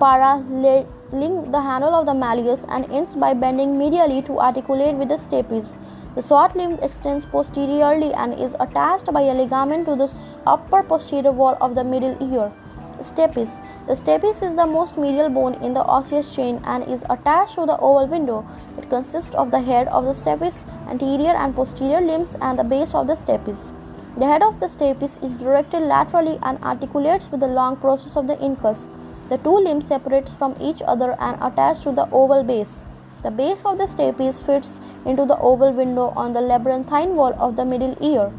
parallel 0.00 0.86
link 1.12 1.52
the 1.52 1.60
handle 1.60 1.94
of 1.94 2.06
the 2.06 2.14
malleus 2.14 2.66
and 2.68 2.90
ends 2.90 3.14
by 3.14 3.32
bending 3.34 3.78
medially 3.78 4.24
to 4.26 4.40
articulate 4.40 4.96
with 4.96 5.08
the 5.08 5.14
stapes. 5.14 5.78
The 6.16 6.22
short 6.22 6.56
limb 6.56 6.78
extends 6.82 7.24
posteriorly 7.24 8.12
and 8.14 8.34
is 8.34 8.56
attached 8.58 9.12
by 9.12 9.20
a 9.20 9.34
ligament 9.34 9.86
to 9.86 9.94
the 9.94 10.12
upper 10.44 10.82
posterior 10.82 11.30
wall 11.30 11.56
of 11.60 11.76
the 11.76 11.84
middle 11.84 12.16
ear. 12.32 12.52
Stapes. 13.00 13.60
The 13.86 13.94
stapes 13.94 14.42
is 14.42 14.56
the 14.56 14.66
most 14.66 14.98
medial 14.98 15.28
bone 15.28 15.54
in 15.54 15.72
the 15.72 15.84
osseous 15.84 16.34
chain 16.34 16.60
and 16.64 16.84
is 16.88 17.04
attached 17.10 17.54
to 17.54 17.66
the 17.66 17.78
oval 17.78 18.08
window. 18.08 18.44
It 18.76 18.90
consists 18.90 19.34
of 19.36 19.50
the 19.52 19.60
head 19.60 19.86
of 19.88 20.04
the 20.04 20.12
stapes, 20.12 20.64
anterior 20.88 21.34
and 21.34 21.54
posterior 21.54 22.00
limbs, 22.00 22.36
and 22.40 22.58
the 22.58 22.64
base 22.64 22.94
of 22.94 23.06
the 23.06 23.14
stapes. 23.14 23.72
The 24.16 24.26
head 24.26 24.44
of 24.44 24.60
the 24.60 24.66
stapes 24.66 25.20
is 25.24 25.34
directed 25.34 25.80
laterally 25.80 26.38
and 26.40 26.62
articulates 26.62 27.32
with 27.32 27.40
the 27.40 27.48
long 27.48 27.76
process 27.76 28.16
of 28.16 28.28
the 28.28 28.36
incus. 28.36 28.86
The 29.28 29.38
two 29.38 29.56
limbs 29.56 29.88
separate 29.88 30.28
from 30.28 30.54
each 30.60 30.82
other 30.86 31.16
and 31.18 31.36
attach 31.42 31.80
to 31.80 31.90
the 31.90 32.08
oval 32.12 32.44
base. 32.44 32.80
The 33.24 33.32
base 33.32 33.62
of 33.64 33.78
the 33.78 33.88
stapes 33.88 34.40
fits 34.40 34.80
into 35.04 35.24
the 35.24 35.36
oval 35.38 35.72
window 35.72 36.12
on 36.14 36.32
the 36.32 36.40
labyrinthine 36.40 37.16
wall 37.16 37.34
of 37.40 37.56
the 37.56 37.64
middle 37.64 37.96
ear. 38.00 38.30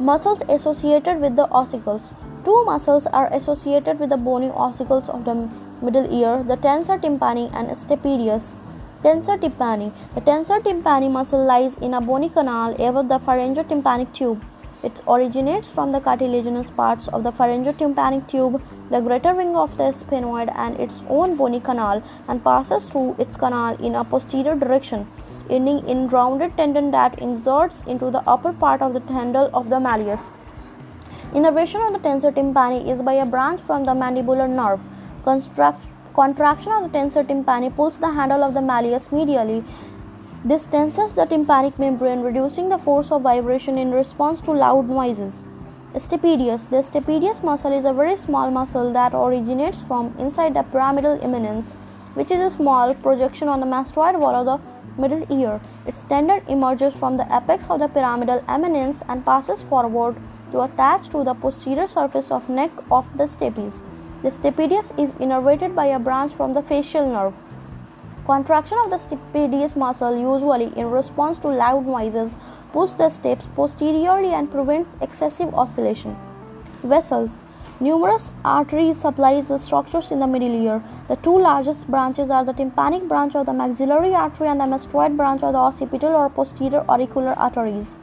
Muscles 0.00 0.42
associated 0.48 1.20
with 1.20 1.36
the 1.36 1.46
ossicles. 1.48 2.12
Two 2.44 2.64
muscles 2.64 3.06
are 3.06 3.32
associated 3.32 4.00
with 4.00 4.10
the 4.10 4.16
bony 4.16 4.48
ossicles 4.48 5.08
of 5.08 5.24
the 5.24 5.48
middle 5.80 6.12
ear, 6.12 6.42
the 6.42 6.56
tensor 6.56 7.00
tympani 7.00 7.48
and 7.54 7.68
stapedius. 7.76 8.56
Tensor 9.02 9.38
tympani. 9.38 9.92
The 10.16 10.20
tensor 10.20 10.60
tympani 10.60 11.08
muscle 11.08 11.44
lies 11.44 11.76
in 11.76 11.94
a 11.94 12.00
bony 12.00 12.28
canal 12.28 12.74
above 12.84 13.08
the 13.08 13.20
pharyngotympanic 13.20 14.12
tube. 14.12 14.42
It 14.82 15.00
originates 15.06 15.70
from 15.70 15.92
the 15.92 16.00
cartilaginous 16.00 16.70
parts 16.70 17.06
of 17.06 17.22
the 17.22 17.30
pharyngotympanic 17.30 18.26
tube, 18.26 18.60
the 18.90 19.00
greater 19.00 19.34
wing 19.34 19.54
of 19.56 19.76
the 19.76 19.92
sphenoid, 19.92 20.52
and 20.56 20.80
its 20.80 21.00
own 21.08 21.36
bony 21.36 21.60
canal, 21.60 22.02
and 22.26 22.42
passes 22.42 22.90
through 22.90 23.14
its 23.20 23.36
canal 23.36 23.76
in 23.76 23.94
a 23.94 24.02
posterior 24.02 24.56
direction, 24.56 25.06
ending 25.48 25.88
in 25.88 26.08
rounded 26.08 26.56
tendon 26.56 26.90
that 26.90 27.20
inserts 27.20 27.84
into 27.86 28.10
the 28.10 28.28
upper 28.28 28.52
part 28.52 28.82
of 28.82 28.94
the 28.94 29.12
handle 29.12 29.48
of 29.54 29.70
the 29.70 29.78
malleus. 29.78 30.24
Innervation 31.34 31.80
of 31.82 31.92
the 31.92 32.00
tensor 32.00 32.32
tympani 32.32 32.88
is 32.88 33.00
by 33.00 33.12
a 33.12 33.26
branch 33.26 33.60
from 33.60 33.84
the 33.84 33.92
mandibular 33.92 34.48
nerve. 34.48 34.80
Construct, 35.24 35.78
contraction 36.20 36.72
of 36.78 36.82
the 36.84 36.98
tensor 36.98 37.24
tympani 37.30 37.74
pulls 37.76 37.98
the 38.06 38.12
handle 38.18 38.44
of 38.48 38.54
the 38.58 38.64
malleus 38.72 39.08
medially 39.18 39.60
this 40.44 40.66
tenses 40.66 41.14
the 41.14 41.24
tympanic 41.24 41.80
membrane, 41.80 42.20
reducing 42.20 42.68
the 42.68 42.78
force 42.78 43.10
of 43.10 43.22
vibration 43.22 43.76
in 43.76 43.90
response 43.90 44.40
to 44.42 44.52
loud 44.52 44.88
noises. 44.88 45.40
Stapedius. 45.94 46.70
The 46.70 46.76
stapedius 46.76 47.42
muscle 47.42 47.72
is 47.72 47.84
a 47.84 47.92
very 47.92 48.14
small 48.14 48.48
muscle 48.48 48.92
that 48.92 49.14
originates 49.14 49.82
from 49.82 50.14
inside 50.16 50.54
the 50.54 50.62
pyramidal 50.62 51.18
eminence, 51.24 51.72
which 52.14 52.30
is 52.30 52.40
a 52.40 52.54
small 52.54 52.94
projection 52.94 53.48
on 53.48 53.58
the 53.58 53.66
mastoid 53.66 54.16
wall 54.18 54.36
of 54.36 54.46
the 54.46 55.00
middle 55.02 55.26
ear. 55.36 55.60
Its 55.86 56.02
tendon 56.02 56.40
emerges 56.46 56.94
from 56.94 57.16
the 57.16 57.26
apex 57.36 57.66
of 57.68 57.80
the 57.80 57.88
pyramidal 57.88 58.44
eminence 58.48 59.02
and 59.08 59.24
passes 59.24 59.60
forward 59.62 60.14
to 60.52 60.62
attach 60.62 61.08
to 61.08 61.24
the 61.24 61.34
posterior 61.34 61.88
surface 61.88 62.30
of 62.30 62.48
neck 62.48 62.70
of 62.92 63.18
the 63.18 63.24
stapes. 63.24 63.82
The 64.20 64.30
stapedius 64.30 64.92
is 64.98 65.12
innervated 65.20 65.76
by 65.76 65.86
a 65.86 65.98
branch 66.00 66.34
from 66.34 66.52
the 66.52 66.62
facial 66.62 67.06
nerve. 67.06 67.34
Contraction 68.26 68.76
of 68.84 68.90
the 68.90 68.98
stapedius 68.98 69.76
muscle, 69.76 70.16
usually 70.16 70.76
in 70.76 70.90
response 70.90 71.38
to 71.38 71.48
loud 71.48 71.86
noises, 71.86 72.34
pulls 72.72 72.96
the 72.96 73.10
stapes 73.10 73.46
posteriorly 73.54 74.30
and 74.30 74.50
prevents 74.50 74.90
excessive 75.00 75.54
oscillation. 75.54 76.16
Vessels 76.82 77.44
Numerous 77.78 78.32
arteries 78.44 78.96
supply 78.96 79.40
the 79.40 79.56
structures 79.56 80.10
in 80.10 80.18
the 80.18 80.26
middle 80.26 80.52
ear. 80.64 80.82
The 81.06 81.14
two 81.14 81.38
largest 81.38 81.86
branches 81.86 82.28
are 82.28 82.44
the 82.44 82.52
tympanic 82.52 83.06
branch 83.06 83.36
of 83.36 83.46
the 83.46 83.52
maxillary 83.52 84.16
artery 84.16 84.48
and 84.48 84.60
the 84.60 84.64
mastoid 84.64 85.16
branch 85.16 85.44
of 85.44 85.52
the 85.52 85.60
occipital 85.60 86.16
or 86.16 86.28
posterior 86.28 86.84
auricular 86.88 87.38
arteries. 87.38 87.94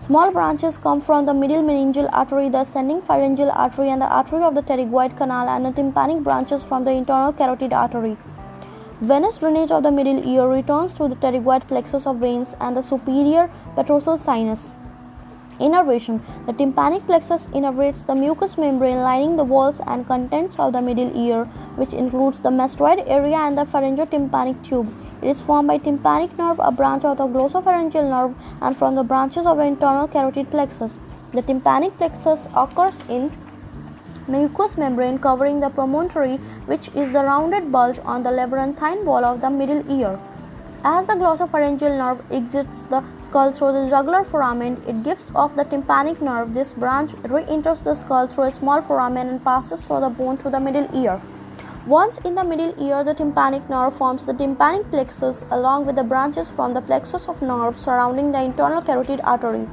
Small 0.00 0.30
branches 0.30 0.78
come 0.78 1.00
from 1.00 1.26
the 1.26 1.34
middle 1.34 1.60
meningeal 1.60 2.08
artery, 2.12 2.48
the 2.48 2.60
ascending 2.60 3.02
pharyngeal 3.02 3.50
artery, 3.50 3.90
and 3.90 4.00
the 4.00 4.06
artery 4.06 4.44
of 4.44 4.54
the 4.54 4.62
pterygoid 4.62 5.16
canal, 5.16 5.48
and 5.48 5.66
the 5.66 5.72
tympanic 5.72 6.22
branches 6.22 6.62
from 6.62 6.84
the 6.84 6.92
internal 6.92 7.32
carotid 7.32 7.72
artery. 7.72 8.16
Venous 9.00 9.38
drainage 9.38 9.72
of 9.72 9.82
the 9.82 9.90
middle 9.90 10.24
ear 10.24 10.46
returns 10.46 10.92
to 10.92 11.08
the 11.08 11.16
pterygoid 11.16 11.66
plexus 11.66 12.06
of 12.06 12.18
veins 12.18 12.54
and 12.60 12.76
the 12.76 12.82
superior 12.82 13.50
petrosal 13.76 14.20
sinus. 14.20 14.72
Innervation 15.58 16.22
The 16.46 16.52
tympanic 16.52 17.04
plexus 17.04 17.48
innervates 17.48 18.06
the 18.06 18.14
mucous 18.14 18.56
membrane 18.56 19.02
lining 19.02 19.36
the 19.36 19.42
walls 19.42 19.80
and 19.84 20.06
contents 20.06 20.60
of 20.60 20.74
the 20.74 20.80
middle 20.80 21.10
ear, 21.16 21.46
which 21.74 21.92
includes 21.92 22.40
the 22.40 22.50
mastoid 22.50 23.02
area 23.08 23.38
and 23.38 23.58
the 23.58 23.64
pharyngotympanic 23.64 24.62
tube. 24.62 24.94
It 25.20 25.28
is 25.28 25.40
formed 25.40 25.68
by 25.68 25.78
tympanic 25.78 26.38
nerve, 26.38 26.60
a 26.60 26.70
branch 26.70 27.04
of 27.04 27.18
the 27.18 27.26
glossopharyngeal 27.26 28.08
nerve, 28.08 28.34
and 28.62 28.76
from 28.76 28.94
the 28.94 29.02
branches 29.02 29.46
of 29.46 29.56
the 29.56 29.64
internal 29.64 30.06
carotid 30.06 30.50
plexus. 30.50 30.96
The 31.32 31.42
tympanic 31.42 31.96
plexus 31.98 32.46
occurs 32.54 33.02
in 33.08 33.32
mucous 34.28 34.76
membrane 34.76 35.18
covering 35.18 35.60
the 35.60 35.70
promontory, 35.70 36.36
which 36.66 36.88
is 36.94 37.10
the 37.12 37.24
rounded 37.24 37.72
bulge 37.72 37.98
on 38.04 38.22
the 38.22 38.30
labyrinthine 38.30 39.04
wall 39.04 39.24
of 39.24 39.40
the 39.40 39.50
middle 39.50 39.82
ear. 39.90 40.20
As 40.84 41.08
the 41.08 41.14
glossopharyngeal 41.14 41.98
nerve 41.98 42.22
exits 42.30 42.84
the 42.84 43.02
skull 43.22 43.50
through 43.52 43.72
the 43.72 43.88
jugular 43.88 44.22
foramen, 44.22 44.80
it 44.86 45.02
gives 45.02 45.32
off 45.34 45.56
the 45.56 45.64
tympanic 45.64 46.22
nerve. 46.22 46.54
This 46.54 46.72
branch 46.72 47.14
re-enters 47.24 47.82
the 47.82 47.94
skull 47.96 48.28
through 48.28 48.44
a 48.44 48.52
small 48.52 48.80
foramen 48.80 49.28
and 49.28 49.44
passes 49.44 49.82
through 49.82 50.00
the 50.00 50.08
bone 50.08 50.36
to 50.36 50.48
the 50.48 50.60
middle 50.60 50.88
ear. 50.94 51.20
Once 51.88 52.18
in 52.18 52.34
the 52.34 52.44
middle 52.44 52.74
ear, 52.86 53.02
the 53.02 53.14
tympanic 53.14 53.66
nerve 53.70 53.96
forms 53.96 54.26
the 54.26 54.32
tympanic 54.34 54.90
plexus 54.90 55.46
along 55.50 55.86
with 55.86 55.96
the 55.96 56.02
branches 56.02 56.50
from 56.50 56.74
the 56.74 56.82
plexus 56.82 57.26
of 57.28 57.40
nerves 57.40 57.82
surrounding 57.82 58.30
the 58.30 58.42
internal 58.42 58.82
carotid 58.82 59.22
artery. 59.24 59.66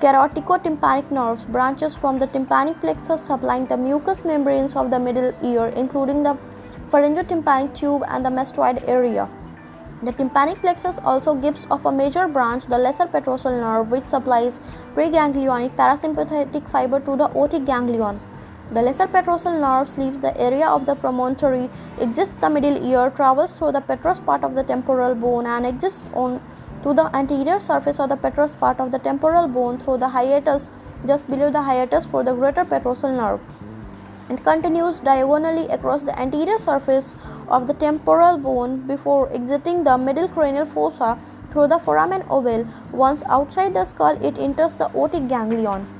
Caroticotympanic 0.00 1.10
nerves 1.10 1.46
branches 1.46 1.94
from 1.94 2.18
the 2.18 2.26
tympanic 2.26 2.78
plexus 2.82 3.22
supplying 3.22 3.64
the 3.68 3.76
mucous 3.78 4.22
membranes 4.22 4.76
of 4.76 4.90
the 4.90 5.00
middle 5.00 5.32
ear, 5.42 5.68
including 5.68 6.22
the 6.22 6.36
pharyngotympanic 6.90 7.74
tube 7.74 8.04
and 8.08 8.22
the 8.22 8.28
mastoid 8.28 8.86
area. 8.86 9.26
The 10.02 10.12
tympanic 10.12 10.60
plexus 10.60 10.98
also 11.02 11.34
gives 11.34 11.66
off 11.70 11.86
a 11.86 11.90
major 11.90 12.28
branch, 12.28 12.66
the 12.66 12.76
lesser 12.76 13.06
petrosal 13.06 13.58
nerve, 13.58 13.90
which 13.90 14.04
supplies 14.04 14.60
preganglionic 14.94 15.74
parasympathetic 15.74 16.68
fiber 16.68 17.00
to 17.00 17.16
the 17.16 17.28
otic 17.28 17.64
ganglion. 17.64 18.20
The 18.70 18.82
lesser 18.82 19.06
petrosal 19.06 19.58
nerve 19.60 19.96
leaves 19.96 20.18
the 20.18 20.38
area 20.38 20.68
of 20.68 20.84
the 20.84 20.94
promontory, 20.94 21.70
exits 21.98 22.34
the 22.34 22.50
middle 22.50 22.76
ear, 22.86 23.08
travels 23.08 23.58
through 23.58 23.72
the 23.72 23.80
petrous 23.80 24.20
part 24.20 24.44
of 24.44 24.54
the 24.54 24.62
temporal 24.62 25.14
bone, 25.14 25.46
and 25.46 25.64
exits 25.64 26.04
on 26.12 26.42
to 26.82 26.92
the 26.92 27.08
anterior 27.16 27.60
surface 27.60 27.98
of 27.98 28.10
the 28.10 28.16
petrous 28.16 28.54
part 28.54 28.78
of 28.78 28.92
the 28.92 28.98
temporal 28.98 29.48
bone 29.48 29.78
through 29.78 29.96
the 29.96 30.10
hiatus 30.10 30.70
just 31.06 31.30
below 31.30 31.50
the 31.50 31.62
hiatus 31.62 32.04
for 32.04 32.22
the 32.22 32.34
greater 32.34 32.64
petrosal 32.64 33.16
nerve. 33.16 33.40
It 34.28 34.44
continues 34.44 34.98
diagonally 34.98 35.66
across 35.68 36.04
the 36.04 36.20
anterior 36.20 36.58
surface 36.58 37.16
of 37.48 37.66
the 37.66 37.72
temporal 37.72 38.36
bone 38.36 38.86
before 38.86 39.32
exiting 39.32 39.84
the 39.84 39.96
middle 39.96 40.28
cranial 40.28 40.66
fossa 40.66 41.18
through 41.50 41.68
the 41.68 41.78
foramen 41.78 42.22
ovale. 42.24 42.70
Once 42.92 43.22
outside 43.24 43.72
the 43.72 43.86
skull, 43.86 44.22
it 44.22 44.36
enters 44.36 44.74
the 44.74 44.90
otic 44.90 45.26
ganglion. 45.26 45.97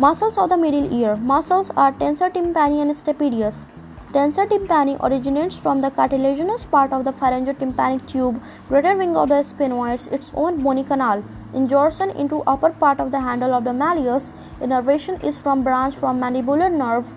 Muscles 0.00 0.38
of 0.38 0.48
the 0.48 0.56
middle 0.56 0.92
ear. 0.96 1.16
Muscles 1.16 1.70
are 1.76 1.90
tensor 1.92 2.32
tympani 2.32 2.80
and 2.80 2.92
stapedius. 2.92 3.64
Tensor 4.12 4.46
tympani 4.48 4.96
originates 5.02 5.56
from 5.56 5.80
the 5.80 5.90
cartilaginous 5.90 6.64
part 6.64 6.92
of 6.92 7.04
the 7.04 7.12
pharyngotympanic 7.14 8.06
tube, 8.06 8.40
greater 8.68 8.96
wing 8.96 9.16
of 9.16 9.28
the 9.28 9.42
sphenoids, 9.42 10.06
its 10.12 10.30
own 10.36 10.62
bony 10.62 10.84
canal. 10.84 11.24
Insertion 11.52 12.10
into 12.10 12.44
upper 12.46 12.70
part 12.70 13.00
of 13.00 13.10
the 13.10 13.18
handle 13.18 13.52
of 13.52 13.64
the 13.64 13.72
malleus. 13.72 14.34
Innervation 14.60 15.20
is 15.20 15.36
from 15.36 15.64
branch 15.64 15.96
from 15.96 16.20
mandibular 16.20 16.70
nerve. 16.70 17.12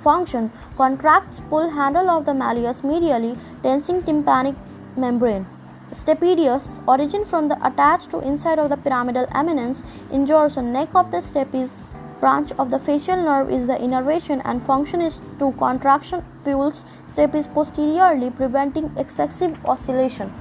Function 0.00 0.50
contracts 0.76 1.40
pull 1.48 1.70
handle 1.70 2.10
of 2.10 2.24
the 2.24 2.34
malleus 2.34 2.80
medially, 2.80 3.38
tensing 3.62 4.02
tympanic 4.02 4.56
membrane. 4.96 5.46
Stapedius 5.92 6.80
origin 6.88 7.24
from 7.24 7.48
the 7.48 7.56
attached 7.64 8.10
to 8.10 8.18
inside 8.20 8.58
of 8.58 8.68
the 8.70 8.76
pyramidal 8.76 9.26
eminence. 9.32 9.84
Insertion 10.10 10.72
neck 10.72 10.88
of 10.94 11.12
the 11.12 11.18
stapes 11.18 11.80
branch 12.20 12.52
of 12.58 12.70
the 12.70 12.78
facial 12.78 13.16
nerve 13.16 13.50
is 13.50 13.66
the 13.66 13.82
innervation 13.82 14.40
and 14.44 14.62
function 14.62 15.00
is 15.00 15.18
to 15.38 15.52
contraction 15.58 16.24
pulse 16.44 16.84
step 17.08 17.34
is 17.34 17.46
posteriorly 17.46 18.30
preventing 18.30 18.92
excessive 18.96 19.56
oscillation. 19.64 20.32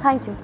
Thank 0.00 0.26
you. 0.26 0.36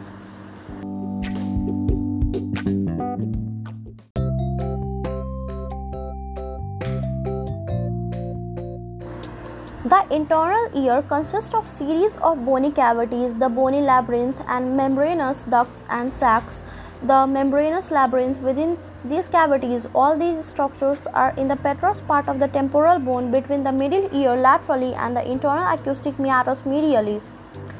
The 9.90 10.06
internal 10.14 10.68
ear 10.74 11.02
consists 11.02 11.52
of 11.52 11.68
series 11.68 12.16
of 12.18 12.44
bony 12.44 12.70
cavities, 12.70 13.36
the 13.36 13.48
bony 13.48 13.80
labyrinth 13.80 14.40
and 14.46 14.76
membranous 14.76 15.42
ducts 15.42 15.84
and 15.88 16.12
sacs 16.12 16.62
the 17.02 17.26
membranous 17.26 17.90
labyrinth 17.90 18.40
within 18.40 18.76
these 19.04 19.26
cavities. 19.26 19.86
All 19.94 20.16
these 20.18 20.44
structures 20.44 21.00
are 21.14 21.32
in 21.38 21.48
the 21.48 21.56
petrous 21.56 22.02
part 22.02 22.28
of 22.28 22.38
the 22.38 22.48
temporal 22.48 22.98
bone 22.98 23.30
between 23.30 23.64
the 23.64 23.72
middle 23.72 24.08
ear 24.14 24.36
laterally 24.36 24.92
and 24.94 25.16
the 25.16 25.30
internal 25.30 25.66
acoustic 25.72 26.18
meatus 26.18 26.62
medially. 26.62 27.22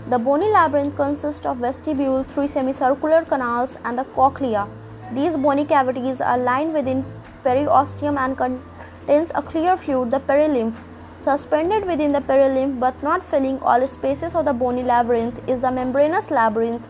The 0.09 0.19
bony 0.19 0.49
labyrinth 0.49 0.97
consists 0.97 1.45
of 1.45 1.59
vestibule, 1.59 2.25
three 2.25 2.49
semicircular 2.49 3.25
canals, 3.27 3.77
and 3.85 3.99
the 3.99 4.05
cochlea. 4.05 4.67
These 5.13 5.37
bony 5.37 5.67
cavities 5.67 6.21
are 6.23 6.39
lined 6.39 6.73
within 6.73 7.05
periosteum 7.45 8.17
and 8.19 8.37
contains 8.37 9.33
a 9.35 9.43
clear 9.43 9.77
fluid, 9.77 10.11
the 10.11 10.21
perilymph. 10.21 10.77
Suspended 11.19 11.87
within 11.87 12.13
the 12.13 12.21
perilymph 12.21 12.81
but 12.81 13.03
not 13.03 13.23
filling 13.23 13.61
all 13.61 13.87
spaces 13.87 14.35
of 14.35 14.47
the 14.47 14.55
bony 14.55 14.83
labyrinth 14.83 15.47
is 15.47 15.61
the 15.61 15.71
membranous 15.71 16.31
labyrinth 16.31 16.89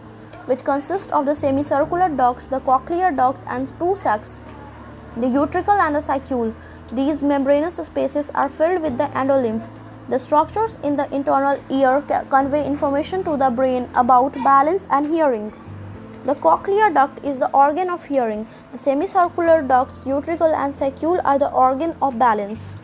which 0.51 0.65
consists 0.65 1.13
of 1.13 1.27
the 1.27 1.35
semicircular 1.35 2.09
ducts, 2.09 2.47
the 2.47 2.59
cochlear 2.61 3.17
duct, 3.17 3.39
and 3.47 3.73
two 3.79 3.95
sacs, 3.95 4.43
the 5.17 5.27
utricle 5.27 5.79
and 5.87 5.95
the 5.95 6.01
saccule. 6.01 6.53
These 6.93 7.23
membranous 7.23 7.77
spaces 7.77 8.31
are 8.35 8.49
filled 8.49 8.83
with 8.83 8.99
the 8.99 9.05
endolymph. 9.21 9.69
The 10.09 10.19
structures 10.19 10.81
in 10.83 10.97
the 10.97 11.07
internal 11.15 11.61
ear 11.71 12.03
convey 12.31 12.67
information 12.67 13.23
to 13.25 13.37
the 13.37 13.51
brain 13.51 13.89
about 13.95 14.35
balance 14.43 14.89
and 14.91 15.07
hearing. 15.07 15.53
The 16.25 16.35
cochlear 16.35 16.93
duct 16.93 17.25
is 17.25 17.39
the 17.39 17.51
organ 17.53 17.89
of 17.89 18.05
hearing. 18.05 18.49
The 18.73 18.79
semicircular 18.79 19.63
ducts, 19.63 20.01
utricle, 20.01 20.53
and 20.53 20.75
saccule 20.75 21.21
are 21.25 21.39
the 21.39 21.53
organ 21.53 21.95
of 22.03 22.19
balance. 22.19 22.75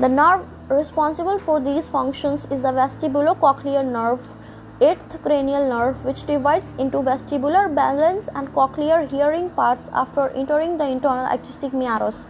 The 0.00 0.08
nerve 0.08 0.46
responsible 0.70 1.38
for 1.38 1.60
these 1.60 1.86
functions 1.86 2.46
is 2.50 2.62
the 2.62 2.72
vestibulocochlear 2.80 3.84
nerve 3.84 4.26
eighth 4.80 5.22
cranial 5.22 5.68
nerve 5.68 6.04
which 6.04 6.24
divides 6.24 6.74
into 6.78 6.98
vestibular 6.98 7.72
balance 7.74 8.28
and 8.34 8.48
cochlear 8.54 9.08
hearing 9.08 9.48
parts 9.50 9.88
after 9.92 10.30
entering 10.30 10.76
the 10.78 10.88
internal 10.88 11.26
acoustic 11.26 11.72
meatus. 11.72 12.26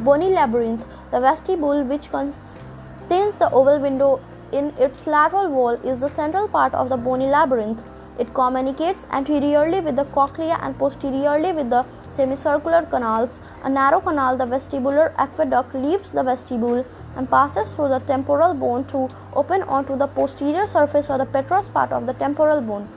Bony 0.00 0.28
labyrinth, 0.30 0.86
the 1.10 1.20
vestibule 1.20 1.82
which 1.84 2.10
contains 2.10 3.36
the 3.36 3.50
oval 3.50 3.78
window 3.78 4.20
in 4.52 4.74
its 4.78 5.06
lateral 5.06 5.48
wall 5.48 5.70
is 5.82 6.00
the 6.00 6.08
central 6.08 6.48
part 6.48 6.74
of 6.74 6.88
the 6.88 6.96
bony 6.96 7.26
labyrinth. 7.26 7.82
It 8.20 8.34
communicates 8.34 9.06
anteriorly 9.12 9.80
with 9.80 9.96
the 9.96 10.04
cochlea 10.16 10.58
and 10.60 10.78
posteriorly 10.78 11.52
with 11.52 11.70
the 11.70 11.86
semicircular 12.12 12.82
canals. 12.82 13.40
A 13.64 13.70
narrow 13.70 14.00
canal, 14.00 14.36
the 14.36 14.44
vestibular 14.44 15.14
aqueduct, 15.16 15.74
leaves 15.74 16.12
the 16.12 16.22
vestibule 16.22 16.84
and 17.16 17.30
passes 17.30 17.72
through 17.72 17.88
the 17.88 18.00
temporal 18.00 18.52
bone 18.52 18.84
to 18.88 19.08
open 19.32 19.62
onto 19.62 19.96
the 19.96 20.06
posterior 20.06 20.66
surface 20.66 21.08
of 21.08 21.18
the 21.18 21.24
petrous 21.24 21.70
part 21.70 21.92
of 21.92 22.04
the 22.04 22.12
temporal 22.12 22.60
bone. 22.60 22.88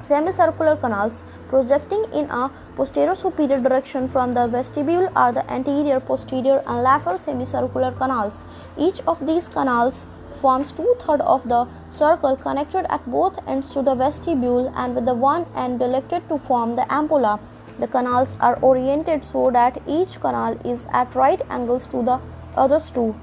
Semicircular 0.00 0.76
canals 0.76 1.22
projecting 1.48 2.04
in 2.12 2.28
a 2.30 2.50
posterior 2.74 3.14
superior 3.14 3.60
direction 3.60 4.08
from 4.08 4.34
the 4.34 4.46
vestibule 4.48 5.08
are 5.14 5.30
the 5.30 5.48
anterior, 5.48 6.00
posterior, 6.00 6.62
and 6.66 6.82
lateral 6.82 7.18
semicircular 7.18 7.92
canals. 7.92 8.42
Each 8.76 9.00
of 9.06 9.24
these 9.26 9.48
canals 9.48 10.06
forms 10.34 10.72
two-thirds 10.72 11.22
of 11.24 11.48
the 11.48 11.66
circle 11.90 12.36
connected 12.36 12.86
at 12.92 13.10
both 13.10 13.38
ends 13.46 13.72
to 13.72 13.82
the 13.82 13.94
vestibule 13.94 14.72
and 14.76 14.94
with 14.94 15.06
the 15.06 15.14
one 15.14 15.46
end 15.54 15.78
directed 15.78 16.28
to 16.28 16.38
form 16.38 16.76
the 16.76 16.82
ampulla. 16.82 17.38
The 17.78 17.86
canals 17.86 18.36
are 18.40 18.58
oriented 18.60 19.24
so 19.24 19.50
that 19.50 19.80
each 19.86 20.20
canal 20.20 20.58
is 20.64 20.86
at 20.92 21.14
right 21.14 21.40
angles 21.48 21.86
to 21.88 22.02
the 22.02 22.20
others 22.56 22.90
two. 22.90 23.14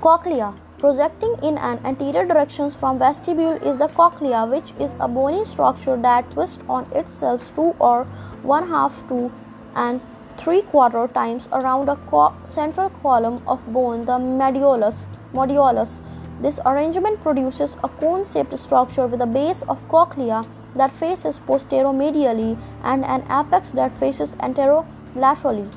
Cochlea 0.00 0.54
projecting 0.78 1.34
in 1.42 1.58
an 1.58 1.78
anterior 1.84 2.26
direction 2.26 2.68
from 2.68 2.98
vestibule 2.98 3.58
is 3.70 3.78
the 3.78 3.86
cochlea 3.88 4.44
which 4.46 4.72
is 4.80 4.96
a 4.98 5.06
bony 5.06 5.44
structure 5.44 5.96
that 5.96 6.28
twists 6.32 6.64
on 6.68 6.90
itself 6.92 7.54
two 7.54 7.74
or 7.78 8.04
one 8.42 8.68
half 8.68 8.96
two 9.08 9.30
and 9.76 10.00
three 10.38 10.62
quarter 10.62 11.06
times 11.08 11.48
around 11.52 11.88
a 11.88 11.96
co- 12.10 12.34
central 12.48 12.90
column 13.02 13.42
of 13.46 13.60
bone 13.72 14.04
the 14.04 14.18
modiolus 14.18 15.06
modiolus. 15.32 16.00
This 16.40 16.58
arrangement 16.66 17.22
produces 17.22 17.76
a 17.84 17.88
cone 17.88 18.24
shaped 18.24 18.58
structure 18.58 19.06
with 19.06 19.20
a 19.20 19.26
base 19.26 19.62
of 19.68 19.86
cochlea 19.88 20.44
that 20.74 20.90
faces 20.90 21.38
posteromedially 21.38 22.58
and 22.82 23.04
an 23.04 23.22
apex 23.30 23.70
that 23.70 23.98
faces 24.00 24.34
anterolaterally. 24.36 25.70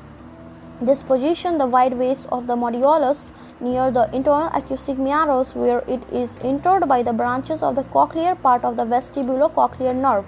This 0.80 1.02
position 1.02 1.58
the 1.58 1.66
wide 1.66 1.98
base 1.98 2.26
of 2.30 2.46
the 2.46 2.56
modiolus 2.56 3.30
near 3.60 3.90
the 3.90 4.14
internal 4.14 4.50
acoustic 4.52 4.98
meatus 4.98 5.54
where 5.54 5.82
it 5.88 6.02
is 6.12 6.36
entered 6.42 6.86
by 6.86 7.02
the 7.02 7.12
branches 7.12 7.62
of 7.62 7.76
the 7.76 7.84
cochlear 7.84 8.40
part 8.42 8.64
of 8.64 8.76
the 8.76 8.84
vestibulocochlear 8.84 9.94
nerve. 9.94 10.24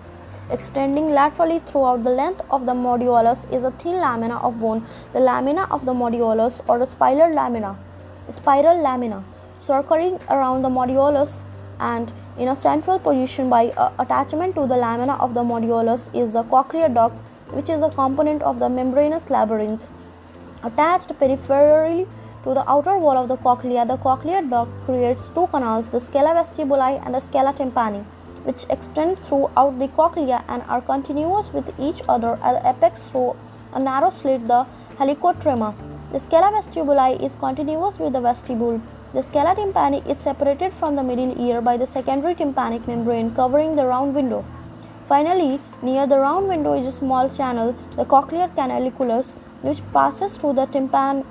Extending 0.50 1.10
laterally 1.10 1.60
throughout 1.66 2.04
the 2.04 2.10
length 2.10 2.40
of 2.50 2.64
the 2.66 2.72
modiolus 2.72 3.50
is 3.52 3.64
a 3.64 3.70
thin 3.72 4.00
lamina 4.00 4.38
of 4.38 4.58
bone, 4.60 4.86
the 5.12 5.20
lamina 5.20 5.66
of 5.70 5.84
the 5.84 5.92
modiolus 5.92 6.60
or 6.68 6.78
the 6.78 6.86
spiral 6.86 7.34
lamina 7.34 7.76
spiral 8.30 8.80
lamina 8.82 9.24
circling 9.58 10.18
around 10.28 10.62
the 10.62 10.68
modiolus 10.68 11.40
and 11.80 12.12
in 12.38 12.48
a 12.48 12.56
central 12.56 12.98
position 12.98 13.48
by 13.48 13.68
uh, 13.70 13.90
attachment 13.98 14.54
to 14.54 14.66
the 14.66 14.76
lamina 14.76 15.14
of 15.14 15.34
the 15.34 15.42
modiolus 15.42 16.08
is 16.14 16.32
the 16.32 16.42
cochlear 16.44 16.92
duct 16.92 17.16
which 17.52 17.68
is 17.70 17.82
a 17.82 17.88
component 17.90 18.42
of 18.42 18.58
the 18.58 18.68
membranous 18.68 19.30
labyrinth. 19.30 19.86
Attached 20.62 21.08
peripherally 21.18 22.06
to 22.44 22.52
the 22.52 22.68
outer 22.70 22.98
wall 22.98 23.16
of 23.16 23.28
the 23.28 23.36
cochlea 23.38 23.86
the 23.86 23.96
cochlear 23.96 24.48
duct 24.50 24.70
creates 24.84 25.30
two 25.30 25.46
canals 25.48 25.88
the 25.88 26.00
scala 26.00 26.34
vestibuli 26.34 27.04
and 27.04 27.14
the 27.14 27.20
scala 27.20 27.52
tympani 27.54 28.04
which 28.44 28.64
extend 28.70 29.18
throughout 29.24 29.78
the 29.78 29.88
cochlea 29.88 30.44
and 30.48 30.62
are 30.68 30.80
continuous 30.80 31.52
with 31.52 31.72
each 31.78 32.02
other 32.08 32.38
at 32.42 32.52
the 32.54 32.68
apex 32.70 33.04
through 33.04 33.36
a 33.72 33.78
narrow 33.78 34.10
slit 34.10 34.48
the 34.48 34.66
helicotrema 34.98 35.74
the 36.10 36.18
scala 36.18 36.50
vestibuli 36.52 37.22
is 37.22 37.36
continuous 37.36 37.98
with 37.98 38.14
the 38.14 38.20
vestibule. 38.22 38.80
The 39.12 39.22
scala 39.22 39.54
tympani 39.54 39.98
is 40.10 40.22
separated 40.22 40.72
from 40.72 40.96
the 40.96 41.02
middle 41.02 41.38
ear 41.38 41.60
by 41.60 41.76
the 41.76 41.86
secondary 41.86 42.34
tympanic 42.34 42.88
membrane 42.88 43.34
covering 43.34 43.76
the 43.76 43.84
round 43.84 44.14
window. 44.14 44.42
Finally, 45.06 45.60
near 45.82 46.06
the 46.06 46.18
round 46.18 46.48
window 46.48 46.72
is 46.72 46.86
a 46.86 46.96
small 46.98 47.28
channel, 47.28 47.76
the 47.96 48.06
cochlear 48.06 48.48
canaliculus, 48.54 49.34
which 49.60 49.82
passes 49.92 50.38
through 50.38 50.54
the 50.54 50.66
tympan 50.68 51.26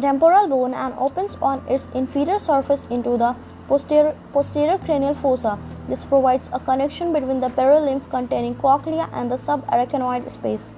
temporal 0.00 0.48
bone 0.48 0.74
and 0.74 0.94
opens 0.98 1.36
on 1.40 1.64
its 1.68 1.90
inferior 1.90 2.38
surface 2.38 2.84
into 2.90 3.16
the 3.16 3.34
posterior, 3.68 4.16
posterior 4.32 4.78
cranial 4.78 5.14
fossa. 5.14 5.58
This 5.88 6.04
provides 6.04 6.48
a 6.52 6.60
connection 6.60 7.12
between 7.12 7.40
the 7.40 7.48
perilymph 7.48 8.08
containing 8.10 8.54
cochlea 8.56 9.08
and 9.12 9.30
the 9.30 9.36
subarachnoid 9.36 10.30
space. 10.30 10.72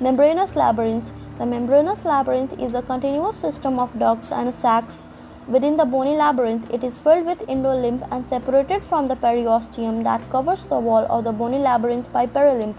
Membranous 0.00 0.56
labyrinth 0.56 1.12
the 1.36 1.44
membranous 1.44 2.04
labyrinth 2.04 2.60
is 2.60 2.76
a 2.76 2.82
continuous 2.82 3.36
system 3.36 3.80
of 3.80 3.98
ducts 3.98 4.30
and 4.30 4.54
sacs. 4.54 5.02
Within 5.48 5.76
the 5.76 5.84
bony 5.84 6.16
labyrinth, 6.16 6.70
it 6.70 6.84
is 6.84 7.00
filled 7.00 7.26
with 7.26 7.40
endolymph 7.48 8.06
and 8.12 8.24
separated 8.24 8.84
from 8.84 9.08
the 9.08 9.16
periosteum 9.16 10.04
that 10.04 10.30
covers 10.30 10.62
the 10.62 10.78
wall 10.78 11.04
of 11.10 11.24
the 11.24 11.32
bony 11.32 11.58
labyrinth 11.58 12.12
by 12.12 12.24
perilymph. 12.26 12.76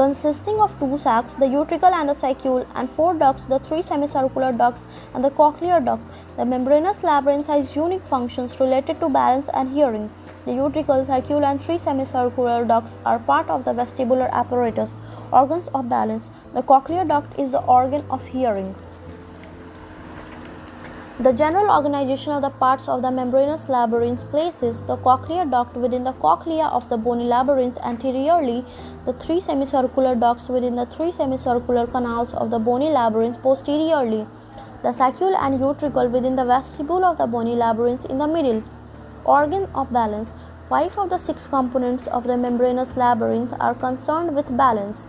Consisting 0.00 0.58
of 0.60 0.74
two 0.78 0.96
sacs, 0.96 1.34
the 1.34 1.44
utricle 1.44 1.92
and 1.92 2.08
the 2.08 2.14
saccule, 2.14 2.66
and 2.74 2.90
four 2.90 3.12
ducts, 3.12 3.44
the 3.48 3.58
three 3.58 3.82
semicircular 3.82 4.50
ducts 4.50 4.86
and 5.12 5.22
the 5.22 5.30
cochlear 5.30 5.84
duct. 5.84 6.02
The 6.38 6.46
membranous 6.46 7.02
labyrinth 7.02 7.48
has 7.48 7.76
unique 7.76 8.06
functions 8.06 8.58
related 8.58 8.98
to 9.00 9.10
balance 9.10 9.50
and 9.52 9.70
hearing. 9.70 10.10
The 10.46 10.52
utricle, 10.52 11.06
saccule, 11.06 11.44
and 11.44 11.62
three 11.62 11.76
semicircular 11.76 12.64
ducts 12.64 12.96
are 13.04 13.18
part 13.18 13.50
of 13.50 13.66
the 13.66 13.74
vestibular 13.74 14.30
apparatus 14.30 14.90
organs 15.32 15.68
of 15.74 15.90
balance. 15.90 16.30
The 16.54 16.62
cochlear 16.62 17.06
duct 17.06 17.38
is 17.38 17.50
the 17.50 17.62
organ 17.64 18.02
of 18.08 18.26
hearing. 18.26 18.74
The 21.24 21.34
general 21.34 21.70
organization 21.70 22.32
of 22.32 22.40
the 22.40 22.48
parts 22.48 22.88
of 22.88 23.02
the 23.02 23.10
membranous 23.10 23.68
labyrinth 23.68 24.22
places 24.30 24.82
the 24.84 24.96
cochlear 24.96 25.44
duct 25.50 25.76
within 25.76 26.02
the 26.02 26.14
cochlea 26.14 26.64
of 26.68 26.88
the 26.88 26.96
bony 26.96 27.24
labyrinth 27.24 27.76
anteriorly, 27.84 28.64
the 29.04 29.12
three 29.12 29.38
semicircular 29.38 30.14
ducts 30.14 30.48
within 30.48 30.76
the 30.76 30.86
three 30.86 31.12
semicircular 31.12 31.86
canals 31.86 32.32
of 32.32 32.48
the 32.48 32.58
bony 32.58 32.88
labyrinth 32.88 33.42
posteriorly, 33.42 34.26
the 34.82 34.94
saccule 34.94 35.36
and 35.38 35.60
utricle 35.60 36.10
within 36.10 36.36
the 36.36 36.44
vestibule 36.46 37.04
of 37.04 37.18
the 37.18 37.26
bony 37.26 37.54
labyrinth 37.54 38.06
in 38.06 38.16
the 38.16 38.26
middle. 38.26 38.62
Organ 39.26 39.68
of 39.74 39.92
balance. 39.92 40.32
Five 40.70 40.96
of 40.96 41.10
the 41.10 41.18
six 41.18 41.46
components 41.46 42.06
of 42.06 42.24
the 42.24 42.38
membranous 42.38 42.96
labyrinth 42.96 43.52
are 43.60 43.74
concerned 43.74 44.34
with 44.34 44.56
balance. 44.56 45.06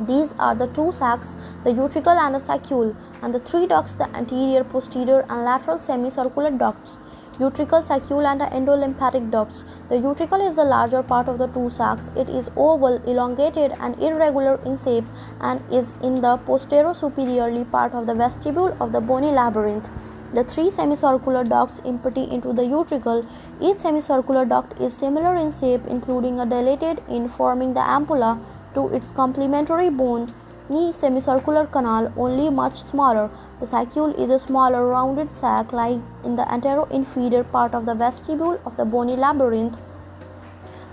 These 0.00 0.34
are 0.38 0.54
the 0.54 0.66
two 0.66 0.92
sacs, 0.92 1.38
the 1.64 1.70
utricle 1.70 2.16
and 2.16 2.34
the 2.34 2.38
saccule, 2.38 2.94
and 3.22 3.34
the 3.34 3.38
three 3.38 3.66
ducts, 3.66 3.94
the 3.94 4.14
anterior, 4.14 4.62
posterior, 4.62 5.24
and 5.30 5.44
lateral 5.44 5.78
semicircular 5.78 6.50
ducts. 6.50 6.98
Utricle, 7.38 7.82
saccule, 7.82 8.26
and 8.26 8.40
the 8.40 8.44
endolymphatic 8.46 9.30
ducts. 9.30 9.64
The 9.88 9.94
utricle 9.94 10.46
is 10.46 10.56
the 10.56 10.64
larger 10.64 11.02
part 11.02 11.28
of 11.28 11.38
the 11.38 11.46
two 11.46 11.70
sacs. 11.70 12.10
It 12.14 12.28
is 12.28 12.50
oval, 12.56 13.02
elongated, 13.06 13.72
and 13.80 13.98
irregular 14.02 14.60
in 14.66 14.76
shape, 14.76 15.04
and 15.40 15.62
is 15.72 15.94
in 16.02 16.20
the 16.20 16.36
posterior-superiorly 16.38 17.64
part 17.64 17.94
of 17.94 18.06
the 18.06 18.14
vestibule 18.14 18.76
of 18.80 18.92
the 18.92 19.00
bony 19.00 19.32
labyrinth. 19.32 19.88
The 20.34 20.44
three 20.44 20.70
semicircular 20.70 21.44
ducts 21.44 21.80
empty 21.86 22.24
into 22.24 22.52
the 22.52 22.62
utricle. 22.62 23.26
Each 23.60 23.78
semicircular 23.78 24.44
duct 24.44 24.78
is 24.80 24.92
similar 24.92 25.36
in 25.36 25.52
shape, 25.52 25.86
including 25.86 26.40
a 26.40 26.46
dilated 26.46 27.02
in 27.08 27.28
forming 27.28 27.72
the 27.74 27.80
ampulla 27.80 28.38
to 28.76 28.88
its 28.98 29.10
complementary 29.10 29.90
bone 29.90 30.32
knee 30.68 30.92
semicircular 30.92 31.66
canal, 31.66 32.12
only 32.16 32.50
much 32.50 32.84
smaller. 32.84 33.30
The 33.60 33.66
saccule 33.66 34.14
is 34.18 34.30
a 34.30 34.38
smaller 34.38 34.86
rounded 34.86 35.32
sac 35.32 35.72
lying 35.72 36.02
in 36.24 36.36
the 36.36 36.50
anterior-inferior 36.52 37.44
part 37.44 37.74
of 37.74 37.86
the 37.86 37.94
vestibule 37.94 38.58
of 38.64 38.76
the 38.76 38.84
bony 38.84 39.16
labyrinth. 39.16 39.76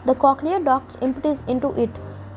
The 0.06 0.15
cochlear 0.15 0.63
ducts 0.63 0.98
empties 1.02 1.43
into 1.48 1.69
it. 1.74 1.89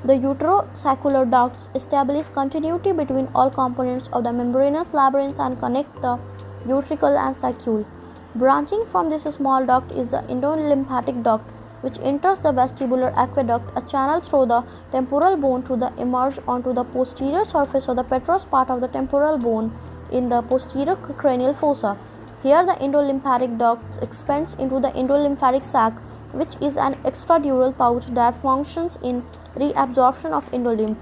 The 0.04 0.14
utriculosaccular 0.14 1.30
ducts 1.30 1.68
establish 1.74 2.28
continuity 2.28 2.92
between 2.92 3.28
all 3.34 3.50
components 3.50 4.08
of 4.12 4.24
the 4.24 4.32
membranous 4.32 4.94
labyrinth 4.94 5.40
and 5.40 5.58
connect 5.58 5.94
the 6.00 6.18
utricle 6.66 7.18
and 7.18 7.34
saccule. 7.34 7.84
Branching 8.36 8.84
from 8.84 9.08
this 9.08 9.22
small 9.22 9.64
duct 9.64 9.92
is 9.92 10.10
the 10.10 10.18
endolymphatic 10.28 11.22
duct, 11.22 11.48
which 11.80 11.98
enters 12.02 12.42
the 12.42 12.52
vestibular 12.52 13.10
aqueduct, 13.16 13.70
a 13.74 13.80
channel 13.80 14.20
through 14.20 14.44
the 14.44 14.62
temporal 14.92 15.38
bone 15.38 15.62
to 15.62 15.74
the 15.74 15.90
emerge 15.96 16.38
onto 16.46 16.74
the 16.74 16.84
posterior 16.84 17.46
surface 17.46 17.88
of 17.88 17.96
the 17.96 18.02
petrous 18.04 18.44
part 18.44 18.68
of 18.68 18.82
the 18.82 18.88
temporal 18.88 19.38
bone 19.38 19.72
in 20.12 20.28
the 20.28 20.42
posterior 20.42 20.96
cranial 20.96 21.54
fossa. 21.54 21.96
Here, 22.42 22.62
the 22.66 22.74
endolymphatic 22.74 23.56
duct 23.56 24.02
expands 24.02 24.52
into 24.58 24.80
the 24.80 24.90
endolymphatic 24.90 25.64
sac, 25.64 25.94
which 26.32 26.56
is 26.60 26.76
an 26.76 26.96
extradural 27.06 27.74
pouch 27.74 28.08
that 28.08 28.42
functions 28.42 28.98
in 29.02 29.22
reabsorption 29.54 30.32
of 30.32 30.50
endolymph. 30.52 30.98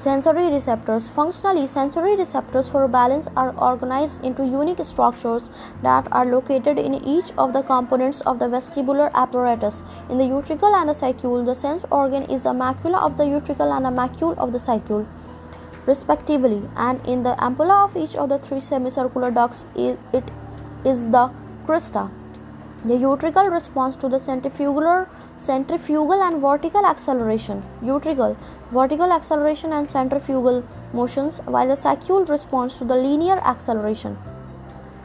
Sensory 0.00 0.48
receptors. 0.48 1.10
Functionally, 1.10 1.66
sensory 1.66 2.16
receptors 2.16 2.70
for 2.70 2.88
balance 2.88 3.28
are 3.36 3.54
organized 3.58 4.24
into 4.24 4.46
unique 4.46 4.82
structures 4.82 5.50
that 5.82 6.08
are 6.10 6.24
located 6.24 6.78
in 6.78 6.94
each 7.06 7.32
of 7.36 7.52
the 7.52 7.60
components 7.60 8.22
of 8.22 8.38
the 8.38 8.46
vestibular 8.46 9.12
apparatus. 9.12 9.82
In 10.08 10.16
the 10.16 10.24
utricle 10.24 10.72
and 10.74 10.88
the 10.88 10.94
saccule, 10.94 11.44
the 11.44 11.54
sense 11.54 11.84
organ 11.90 12.22
is 12.30 12.44
the 12.44 12.54
macula 12.54 13.02
of 13.02 13.18
the 13.18 13.24
utricle 13.24 13.76
and 13.76 13.84
the 13.84 13.90
macula 13.90 14.38
of 14.38 14.54
the 14.54 14.58
saccule, 14.58 15.06
respectively, 15.84 16.62
and 16.76 17.06
in 17.06 17.22
the 17.22 17.34
ampulla 17.34 17.84
of 17.84 17.94
each 17.94 18.16
of 18.16 18.30
the 18.30 18.38
three 18.38 18.60
semicircular 18.60 19.30
ducts, 19.30 19.66
it 19.76 19.98
is 20.82 21.04
the 21.10 21.30
crista. 21.66 22.10
The 22.82 22.94
utricle 22.94 23.50
responds 23.50 23.94
to 23.96 24.08
the 24.08 24.18
centrifugal, 24.18 25.06
centrifugal 25.36 26.22
and 26.22 26.40
vertical 26.40 26.86
acceleration. 26.86 27.62
Utricle, 27.82 28.38
vertical 28.72 29.12
acceleration 29.12 29.74
and 29.74 29.90
centrifugal 29.90 30.64
motions, 30.94 31.42
while 31.44 31.68
the 31.68 31.74
saccule 31.76 32.26
responds 32.26 32.78
to 32.78 32.84
the 32.84 32.96
linear 32.96 33.38
acceleration. 33.40 34.16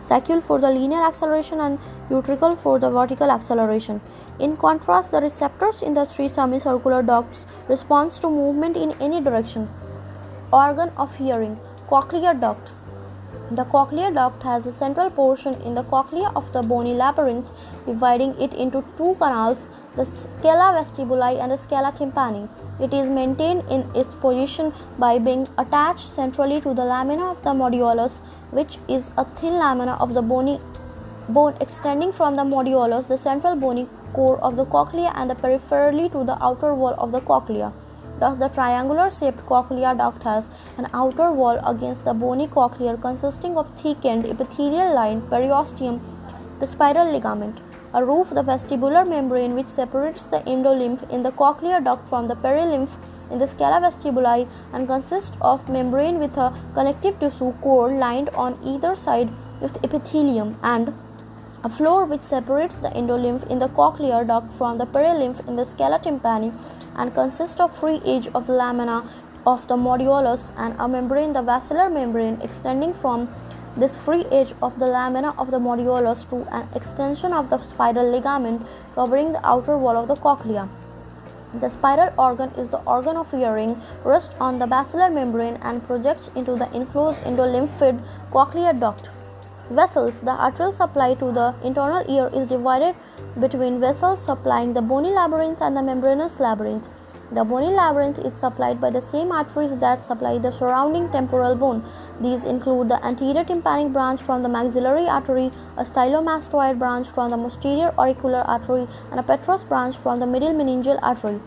Saccule 0.02 0.42
for 0.42 0.58
the 0.58 0.70
linear 0.70 1.04
acceleration 1.04 1.60
and 1.60 1.78
utricle 2.10 2.58
for 2.58 2.80
the 2.80 2.90
vertical 2.90 3.30
acceleration. 3.30 4.00
In 4.40 4.56
contrast, 4.56 5.12
the 5.12 5.20
receptors 5.20 5.82
in 5.82 5.96
the 5.96 6.06
three 6.06 6.30
semicircular 6.30 7.04
ducts 7.04 7.46
responds 7.68 8.20
to 8.20 8.30
movement 8.30 8.78
in 8.78 8.94
any 9.02 9.20
direction. 9.20 9.68
Organ 10.54 10.94
of 10.96 11.14
hearing, 11.18 11.60
cochlear 11.90 12.40
duct. 12.40 12.74
The 13.52 13.64
cochlear 13.66 14.12
duct 14.12 14.42
has 14.42 14.66
a 14.66 14.72
central 14.72 15.12
portion 15.12 15.54
in 15.62 15.76
the 15.76 15.84
cochlea 15.84 16.32
of 16.36 16.52
the 16.52 16.64
bony 16.64 16.96
labyrinth, 16.96 17.52
dividing 17.86 18.34
it 18.42 18.56
into 18.56 18.84
two 18.98 19.16
canals, 19.20 19.70
the 19.96 20.04
scala 20.04 20.74
vestibuli 20.76 21.40
and 21.40 21.52
the 21.52 21.58
scala 21.58 21.92
tympani. 21.92 22.50
It 22.80 22.92
is 22.92 23.08
maintained 23.08 23.64
in 23.70 23.88
its 23.94 24.16
position 24.16 24.74
by 24.98 25.20
being 25.20 25.48
attached 25.60 26.08
centrally 26.08 26.60
to 26.62 26.74
the 26.74 26.86
lamina 26.86 27.30
of 27.30 27.44
the 27.44 27.52
modiolus, 27.52 28.22
which 28.50 28.80
is 28.88 29.12
a 29.16 29.26
thin 29.36 29.60
lamina 29.60 29.94
of 30.00 30.16
the 30.16 30.24
bony 30.24 30.60
bone 31.30 31.56
extending 31.62 32.12
from 32.12 32.36
the 32.36 32.44
modiolus, 32.44 33.08
the 33.08 33.18
central 33.18 33.56
bony 33.56 33.88
core 34.14 34.40
of 34.40 34.56
the 34.56 34.66
cochlea, 34.66 35.12
and 35.14 35.30
the 35.30 35.36
peripherally 35.36 36.12
to 36.12 36.24
the 36.24 36.44
outer 36.44 36.74
wall 36.74 36.96
of 36.98 37.12
the 37.12 37.22
cochlea. 37.22 37.72
Thus, 38.20 38.38
the 38.38 38.48
triangular 38.48 39.10
shaped 39.12 39.46
cochlear 39.46 39.98
duct 39.98 40.24
has 40.24 40.50
an 40.78 40.88
outer 40.94 41.32
wall 41.32 41.60
against 41.66 42.06
the 42.06 42.14
bony 42.14 42.48
cochlear 42.48 43.02
consisting 43.02 43.58
of 43.58 43.70
thickened 43.72 44.26
epithelial 44.26 44.94
line 44.94 45.22
periosteum, 45.24 46.00
the 46.60 46.68
spiral 46.68 47.12
ligament, 47.12 47.60
a 47.94 48.04
roof, 48.04 48.30
the 48.30 48.44
vestibular 48.44 49.08
membrane 49.08 49.54
which 49.54 49.68
separates 49.68 50.24
the 50.28 50.40
endolymph 50.42 51.10
in 51.10 51.24
the 51.24 51.32
cochlear 51.32 51.84
duct 51.84 52.08
from 52.08 52.28
the 52.28 52.36
perilymph 52.36 52.98
in 53.32 53.38
the 53.38 53.48
scala 53.48 53.80
vestibuli 53.82 54.48
and 54.74 54.88
consists 54.88 55.36
of 55.42 55.68
membrane 55.70 56.20
with 56.20 56.38
a 56.38 56.54
connective 56.74 57.20
tissue 57.20 57.52
core 57.62 57.92
lined 57.92 58.30
on 58.30 58.58
either 58.64 58.96
side 58.96 59.30
with 59.62 59.78
epithelium 59.84 60.58
and 60.64 60.94
a 61.66 61.70
floor 61.76 62.06
which 62.06 62.22
separates 62.22 62.78
the 62.78 62.90
endolymph 63.00 63.46
in 63.54 63.58
the 63.58 63.70
cochlear 63.78 64.26
duct 64.32 64.52
from 64.58 64.78
the 64.78 64.86
perilymph 64.96 65.40
in 65.48 65.56
the 65.60 65.66
scala 65.70 65.98
tympani 65.98 66.50
and 66.96 67.16
consists 67.16 67.60
of 67.66 67.76
free 67.78 67.96
edge 68.16 68.28
of 68.40 68.46
the 68.50 68.54
lamina 68.60 68.98
of 69.54 69.68
the 69.72 69.78
modiolus 69.86 70.44
and 70.58 70.76
a 70.86 70.88
membrane 70.96 71.34
the 71.38 71.42
basilar 71.48 71.88
membrane 71.96 72.38
extending 72.50 72.94
from 72.94 73.28
this 73.78 73.98
free 73.98 74.26
edge 74.42 74.54
of 74.62 74.78
the 74.84 74.92
lamina 74.98 75.34
of 75.40 75.50
the 75.56 75.64
modiolus 75.70 76.24
to 76.30 76.44
an 76.60 76.70
extension 76.76 77.34
of 77.34 77.50
the 77.50 77.60
spiral 77.72 78.12
ligament 78.12 78.62
covering 78.94 79.34
the 79.34 79.44
outer 79.56 79.78
wall 79.78 79.98
of 80.04 80.08
the 80.08 80.16
cochlea. 80.28 80.70
The 81.62 81.70
spiral 81.70 82.14
organ 82.20 82.52
is 82.60 82.70
the 82.70 82.82
organ 82.84 83.18
of 83.18 83.32
hearing, 83.32 83.76
rests 84.04 84.36
on 84.40 84.60
the 84.60 84.68
basilar 84.68 85.10
membrane 85.10 85.58
and 85.64 85.86
projects 85.88 86.30
into 86.36 86.56
the 86.56 86.72
enclosed 86.76 87.22
endolymphoid 87.22 88.02
cochlear 88.32 88.80
duct. 88.80 89.15
Vessels 89.70 90.20
The 90.22 90.30
arterial 90.30 90.72
supply 90.72 91.16
to 91.16 91.32
the 91.32 91.56
internal 91.64 92.04
ear 92.08 92.30
is 92.32 92.46
divided 92.46 92.96
between 93.40 93.80
vessels 93.80 94.22
supplying 94.22 94.74
the 94.74 94.82
bony 94.82 95.10
labyrinth 95.10 95.60
and 95.60 95.76
the 95.76 95.82
membranous 95.82 96.40
labyrinth. 96.40 96.88
The 97.32 97.44
bony 97.44 97.72
labyrinth 97.72 98.20
is 98.20 98.38
supplied 98.38 98.80
by 98.80 98.92
the 98.92 99.02
same 99.02 99.32
arteries 99.32 99.76
that 99.80 100.04
supply 100.04 100.38
the 100.38 100.52
surrounding 100.52 101.10
temporal 101.10 101.56
bone. 101.56 101.84
These 102.22 102.46
include 102.46 102.90
the 102.90 103.04
anterior 103.04 103.44
tympanic 103.44 103.92
branch 103.92 104.22
from 104.22 104.44
the 104.44 104.50
maxillary 104.50 105.08
artery, 105.08 105.52
a 105.78 105.84
stylomastoid 105.84 106.78
branch 106.78 107.08
from 107.08 107.32
the 107.32 107.38
posterior 107.38 107.92
auricular 107.98 108.42
artery, 108.42 108.88
and 109.10 109.20
a 109.20 109.24
petrous 109.24 109.64
branch 109.64 109.98
from 109.98 110.20
the 110.20 110.28
middle 110.28 110.54
meningeal 110.54 111.00
artery. 111.02 111.42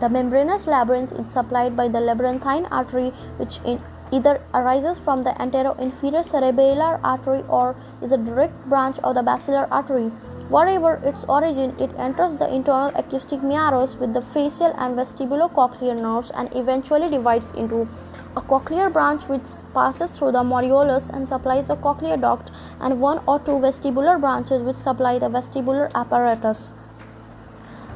The 0.00 0.10
membranous 0.10 0.66
labyrinth 0.66 1.12
is 1.12 1.32
supplied 1.32 1.74
by 1.74 1.88
the 1.88 2.00
labyrinthine 2.00 2.66
artery, 2.66 3.08
which 3.38 3.60
in 3.64 3.80
either 4.12 4.40
arises 4.54 4.98
from 4.98 5.22
the 5.24 5.30
anteroinferior 5.30 6.24
cerebellar 6.24 7.00
artery 7.02 7.42
or 7.48 7.74
is 8.02 8.12
a 8.12 8.16
direct 8.16 8.54
branch 8.68 8.98
of 9.00 9.14
the 9.14 9.22
basilar 9.22 9.66
artery. 9.70 10.08
Whatever 10.48 10.94
its 11.04 11.24
origin, 11.24 11.74
it 11.80 11.90
enters 11.98 12.36
the 12.36 12.52
internal 12.52 12.92
acoustic 12.94 13.42
meatus 13.42 13.96
with 13.96 14.14
the 14.14 14.22
facial 14.22 14.72
and 14.78 14.96
vestibulocochlear 14.96 16.00
nerves 16.00 16.30
and 16.30 16.48
eventually 16.54 17.10
divides 17.10 17.50
into 17.52 17.88
a 18.36 18.40
cochlear 18.40 18.92
branch 18.92 19.24
which 19.28 19.48
passes 19.74 20.16
through 20.16 20.32
the 20.32 20.42
modiolus 20.42 21.10
and 21.10 21.26
supplies 21.26 21.66
the 21.66 21.76
cochlear 21.76 22.20
duct 22.20 22.50
and 22.80 23.00
one 23.00 23.20
or 23.26 23.38
two 23.40 23.52
vestibular 23.52 24.20
branches 24.20 24.62
which 24.62 24.76
supply 24.76 25.18
the 25.18 25.28
vestibular 25.28 25.90
apparatus. 25.94 26.72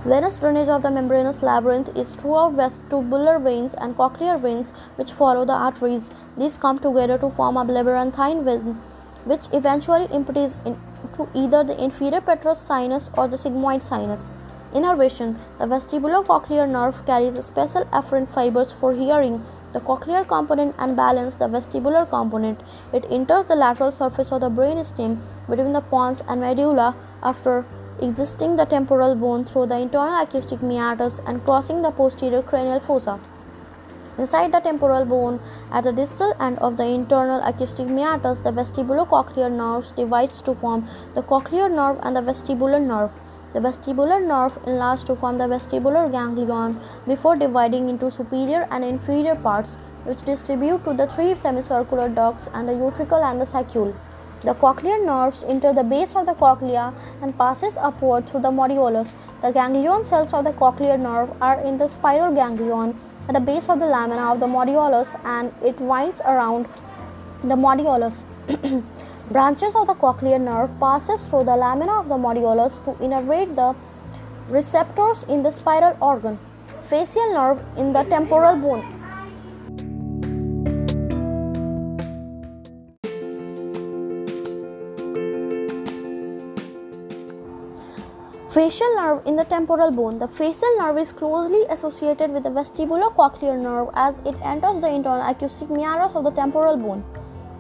Venous 0.03 0.39
drainage 0.39 0.69
of 0.69 0.83
the 0.83 0.91
membranous 0.91 1.43
labyrinth 1.43 1.95
is 1.95 2.09
throughout 2.09 2.57
vestibular 2.57 3.39
veins 3.39 3.75
and 3.75 3.95
cochlear 3.95 4.41
veins 4.41 4.71
which 4.97 5.13
follow 5.13 5.45
the 5.45 5.53
arteries. 5.53 6.11
These 6.39 6.57
come 6.57 6.79
together 6.79 7.19
to 7.19 7.29
form 7.29 7.59
a 7.59 7.65
labyrinthine 7.65 8.43
vein, 8.43 8.81
which 9.27 9.43
eventually 9.53 10.09
empties 10.11 10.57
into 10.65 11.29
either 11.35 11.63
the 11.63 11.79
inferior 11.85 12.23
petrous 12.23 12.59
sinus 12.59 13.11
or 13.19 13.29
the 13.29 13.37
sigmoid 13.37 13.83
sinus. 13.83 14.31
Innervation 14.73 15.37
The 15.59 15.67
vestibulocochlear 15.67 16.67
nerve 16.67 17.05
carries 17.05 17.45
special 17.45 17.85
afferent 17.93 18.29
fibers 18.29 18.73
for 18.73 18.95
hearing, 18.95 19.43
the 19.75 19.81
cochlear 19.81 20.27
component, 20.27 20.77
and 20.79 20.97
balance, 20.97 21.37
the 21.37 21.47
vestibular 21.47 22.09
component. 22.09 22.59
It 22.95 23.05
enters 23.11 23.45
the 23.45 23.55
lateral 23.55 23.93
surface 23.93 24.33
of 24.33 24.41
the 24.41 24.49
brain 24.49 24.83
stem 24.83 25.21
between 25.47 25.75
the 25.75 25.83
pons 25.83 26.23
and 26.27 26.41
medulla 26.41 26.97
after 27.23 27.67
existing 28.01 28.57
the 28.57 28.65
temporal 28.65 29.15
bone 29.15 29.45
through 29.45 29.67
the 29.67 29.79
internal 29.79 30.23
acoustic 30.23 30.63
meatus 30.63 31.21
and 31.27 31.45
crossing 31.45 31.83
the 31.83 31.91
posterior 31.91 32.43
cranial 32.43 32.81
fossa. 32.81 33.21
Inside 34.19 34.53
the 34.53 34.61
temporal 34.61 35.05
bone, 35.07 35.41
at 35.73 35.85
the 35.85 35.93
distal 35.93 36.35
end 36.41 36.59
of 36.59 36.77
the 36.77 36.85
internal 36.85 37.41
acoustic 37.43 37.89
meatus, 37.89 38.41
the 38.41 38.51
vestibulocochlear 38.51 39.51
nerves 39.51 39.93
divides 39.93 40.43
to 40.43 40.55
form 40.55 40.87
the 41.15 41.23
cochlear 41.23 41.71
nerve 41.71 41.99
and 42.03 42.15
the 42.15 42.21
vestibular 42.21 42.81
nerve. 42.81 43.11
The 43.55 43.61
vestibular 43.61 44.21
nerve 44.21 44.59
enlarges 44.67 45.05
to 45.05 45.17
form 45.17 45.39
the 45.39 45.45
vestibular 45.45 46.11
ganglion 46.13 46.81
before 47.07 47.37
dividing 47.37 47.89
into 47.89 48.11
superior 48.11 48.69
and 48.71 48.85
inferior 48.85 49.37
parts, 49.37 49.77
which 50.05 50.23
distribute 50.23 50.85
to 50.85 50.93
the 50.93 51.07
three 51.07 51.35
semicircular 51.35 52.09
ducts 52.11 52.49
and 52.53 52.69
the 52.69 52.73
utricle 52.73 53.25
and 53.25 53.41
the 53.41 53.47
saccule. 53.47 53.95
The 54.43 54.55
cochlear 54.55 55.05
nerves 55.05 55.43
enter 55.47 55.75
the 55.75 55.83
base 55.83 56.17
of 56.17 56.25
the 56.25 56.33
cochlea 56.33 56.95
and 57.21 57.37
passes 57.37 57.77
upward 57.77 58.27
through 58.27 58.41
the 58.41 58.51
modiolus. 58.51 59.13
The 59.43 59.51
ganglion 59.53 60.07
cells 60.07 60.33
of 60.33 60.45
the 60.45 60.53
cochlear 60.53 60.99
nerve 60.99 61.31
are 61.43 61.61
in 61.61 61.77
the 61.77 61.89
spiral 61.89 62.35
ganglion 62.35 62.99
at 63.29 63.35
the 63.35 63.41
base 63.41 63.69
of 63.69 63.81
the 63.81 63.87
lamina 63.87 64.33
of 64.33 64.41
the 64.41 64.47
modiolus 64.47 65.15
and 65.25 65.53
it 65.63 65.79
winds 65.79 66.23
around 66.23 66.67
the 67.45 67.55
modiolus. 67.55 68.25
Branches 69.31 69.75
of 69.75 69.87
the 69.87 69.95
cochlear 69.95 70.41
nerve 70.41 70.71
passes 70.81 71.23
through 71.25 71.45
the 71.45 71.57
lamina 71.57 72.01
of 72.01 72.09
the 72.09 72.17
modiolus 72.17 72.83
to 72.85 72.93
innervate 73.05 73.55
the 73.55 73.75
receptors 74.49 75.25
in 75.25 75.43
the 75.43 75.51
spiral 75.51 75.97
organ. 76.01 76.39
Facial 76.85 77.35
nerve 77.35 77.61
in 77.77 77.93
the 77.93 78.05
temporal 78.05 78.57
bone. 78.57 79.00
Facial 88.51 88.97
nerve 88.97 89.25
in 89.27 89.37
the 89.37 89.45
temporal 89.45 89.93
bone. 89.93 90.19
The 90.19 90.27
facial 90.27 90.77
nerve 90.77 90.99
is 90.99 91.13
closely 91.13 91.67
associated 91.71 92.33
with 92.33 92.43
the 92.43 92.51
vestibulocochlear 92.51 93.57
nerve 93.57 93.91
as 93.95 94.19
it 94.27 94.35
enters 94.43 94.81
the 94.81 94.89
internal 94.89 95.25
acoustic 95.31 95.71
meatus 95.71 96.17
of 96.17 96.25
the 96.25 96.33
temporal 96.33 96.77
bone. 96.77 97.05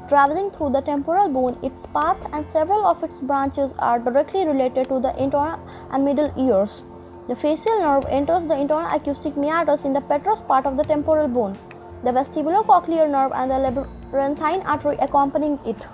Traveling 0.08 0.50
through 0.50 0.70
the 0.70 0.80
temporal 0.80 1.28
bone, 1.28 1.56
its 1.62 1.86
path 1.86 2.16
and 2.32 2.44
several 2.50 2.84
of 2.84 3.04
its 3.04 3.20
branches 3.20 3.72
are 3.78 4.00
directly 4.00 4.44
related 4.44 4.88
to 4.88 4.98
the 4.98 5.14
internal 5.22 5.60
and 5.92 6.04
middle 6.04 6.32
ears. 6.36 6.82
The 7.28 7.36
facial 7.36 7.78
nerve 7.78 8.06
enters 8.08 8.46
the 8.46 8.58
internal 8.58 8.90
acoustic 8.92 9.36
meatus 9.36 9.84
in 9.84 9.92
the 9.92 10.00
petrous 10.00 10.40
part 10.40 10.66
of 10.66 10.76
the 10.76 10.82
temporal 10.82 11.28
bone. 11.28 11.56
The 12.02 12.10
vestibulocochlear 12.10 13.08
nerve 13.08 13.30
and 13.32 13.48
the 13.48 13.60
labyrinthine 13.60 14.62
artery 14.62 14.96
accompanying 14.96 15.60
it. 15.64 15.86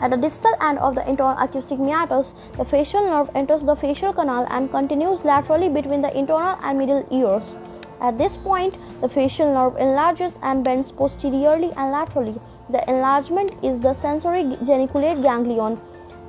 At 0.00 0.10
the 0.10 0.16
distal 0.16 0.52
end 0.60 0.78
of 0.78 0.94
the 0.94 1.08
internal 1.08 1.36
acoustic 1.38 1.78
meatus, 1.78 2.34
the 2.56 2.64
facial 2.64 3.06
nerve 3.06 3.30
enters 3.34 3.62
the 3.62 3.76
facial 3.76 4.12
canal 4.12 4.46
and 4.50 4.70
continues 4.70 5.24
laterally 5.24 5.68
between 5.68 6.02
the 6.02 6.16
internal 6.16 6.58
and 6.62 6.78
middle 6.78 7.06
ears. 7.10 7.56
At 8.00 8.18
this 8.18 8.36
point, 8.36 8.76
the 9.00 9.08
facial 9.08 9.52
nerve 9.54 9.76
enlarges 9.76 10.32
and 10.42 10.64
bends 10.64 10.90
posteriorly 10.92 11.72
and 11.76 11.92
laterally. 11.92 12.38
The 12.68 12.88
enlargement 12.90 13.52
is 13.62 13.80
the 13.80 13.94
sensory 13.94 14.58
geniculate 14.64 15.22
ganglion. 15.22 15.80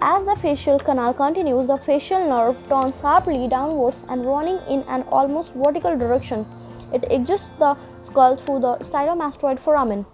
As 0.01 0.25
the 0.25 0.35
facial 0.35 0.77
canal 0.77 1.13
continues, 1.13 1.67
the 1.67 1.77
facial 1.77 2.27
nerve 2.29 2.67
turns 2.69 3.01
sharply 3.01 3.47
downwards 3.47 4.03
and 4.09 4.25
running 4.25 4.59
in 4.69 4.83
an 4.87 5.03
almost 5.11 5.53
vertical 5.53 5.97
direction. 5.97 6.45
It 6.93 7.05
exits 7.09 7.49
the 7.59 7.75
skull 8.01 8.35
through 8.35 8.59
the 8.59 8.77
stylomastoid 8.77 9.59
foramen. 9.59 10.05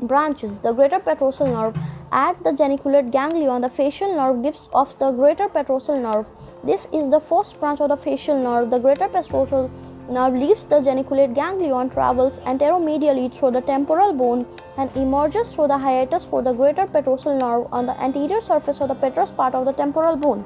Branches 0.00 0.58
The 0.58 0.72
greater 0.72 0.98
petrosal 0.98 1.46
nerve 1.46 1.76
at 2.12 2.42
the 2.44 2.52
geniculate 2.52 3.10
ganglion, 3.10 3.62
the 3.62 3.70
facial 3.70 4.14
nerve 4.14 4.42
gives 4.42 4.68
off 4.72 4.98
the 4.98 5.10
greater 5.10 5.48
petrosal 5.48 6.00
nerve. 6.00 6.26
This 6.62 6.86
is 6.92 7.10
the 7.10 7.18
first 7.18 7.58
branch 7.58 7.80
of 7.80 7.88
the 7.88 7.96
facial 7.96 8.38
nerve. 8.38 8.70
The 8.70 8.78
greater 8.78 9.08
petrosal 9.08 9.70
nerve 10.10 10.34
leaves 10.34 10.66
the 10.66 10.80
geniculate 10.80 11.34
ganglion, 11.34 11.88
travels 11.88 12.40
anteromedially 12.40 13.34
through 13.34 13.52
the 13.52 13.62
temporal 13.62 14.12
bone, 14.12 14.46
and 14.76 14.94
emerges 14.96 15.52
through 15.54 15.68
the 15.68 15.78
hiatus 15.78 16.24
for 16.24 16.42
the 16.42 16.52
greater 16.52 16.86
petrosal 16.86 17.38
nerve 17.38 17.66
on 17.72 17.86
the 17.86 17.98
anterior 18.00 18.40
surface 18.40 18.80
of 18.80 18.88
the 18.88 18.94
petrous 18.94 19.30
part 19.30 19.54
of 19.54 19.64
the 19.64 19.72
temporal 19.72 20.16
bone. 20.16 20.44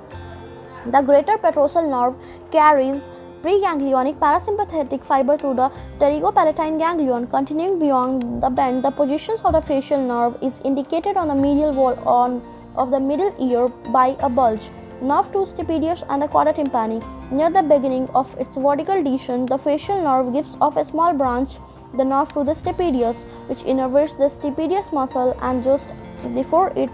The 0.87 1.03
greater 1.03 1.37
petrosal 1.37 1.91
nerve 1.91 2.15
carries 2.51 3.11
preganglionic 3.43 4.19
parasympathetic 4.19 5.03
fiber 5.05 5.37
to 5.39 5.55
the 5.55 5.71
pterygopalatine 5.99 6.79
ganglion. 6.79 7.27
Continuing 7.27 7.79
beyond 7.79 8.43
the 8.43 8.51
bend, 8.51 8.85
the 8.85 8.91
positions 8.91 9.41
of 9.45 9.53
the 9.53 9.61
facial 9.61 10.01
nerve 10.01 10.37
is 10.43 10.61
indicated 10.65 11.17
on 11.17 11.29
the 11.29 11.35
medial 11.35 11.73
wall 11.73 11.99
on, 12.07 12.43
of 12.77 12.91
the 12.91 13.01
middle 13.01 13.35
ear 13.41 13.69
by 13.93 14.17
a 14.21 14.29
bulge. 14.29 14.71
Nerve 15.01 15.33
to 15.33 15.39
stapedius 15.39 16.05
and 16.11 16.21
the 16.21 16.29
chorda 16.29 16.55
tympani. 16.55 17.03
Near 17.31 17.51
the 17.51 17.63
beginning 17.63 18.09
of 18.15 18.35
its 18.39 18.57
vertical 18.57 19.03
descent, 19.03 19.49
the 19.49 19.57
facial 19.57 20.03
nerve 20.03 20.33
gives 20.35 20.57
off 20.61 20.77
a 20.77 20.85
small 20.85 21.15
branch, 21.15 21.57
the 21.95 22.05
nerve 22.05 22.33
to 22.33 22.45
the 22.45 22.53
stapedius, 22.53 23.25
which 23.49 23.61
innervates 23.61 24.19
the 24.19 24.29
stapedius 24.29 24.93
muscle, 24.93 25.35
and 25.41 25.65
just 25.65 25.95
before 26.35 26.73
it 26.77 26.91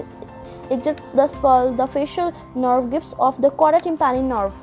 exits 0.70 1.10
the 1.10 1.26
skull, 1.26 1.72
the 1.72 1.86
facial 1.86 2.32
nerve 2.54 2.90
gives 2.92 3.12
off 3.18 3.40
the 3.40 3.50
chorda 3.50 3.82
tympani 3.82 4.22
nerve. 4.22 4.54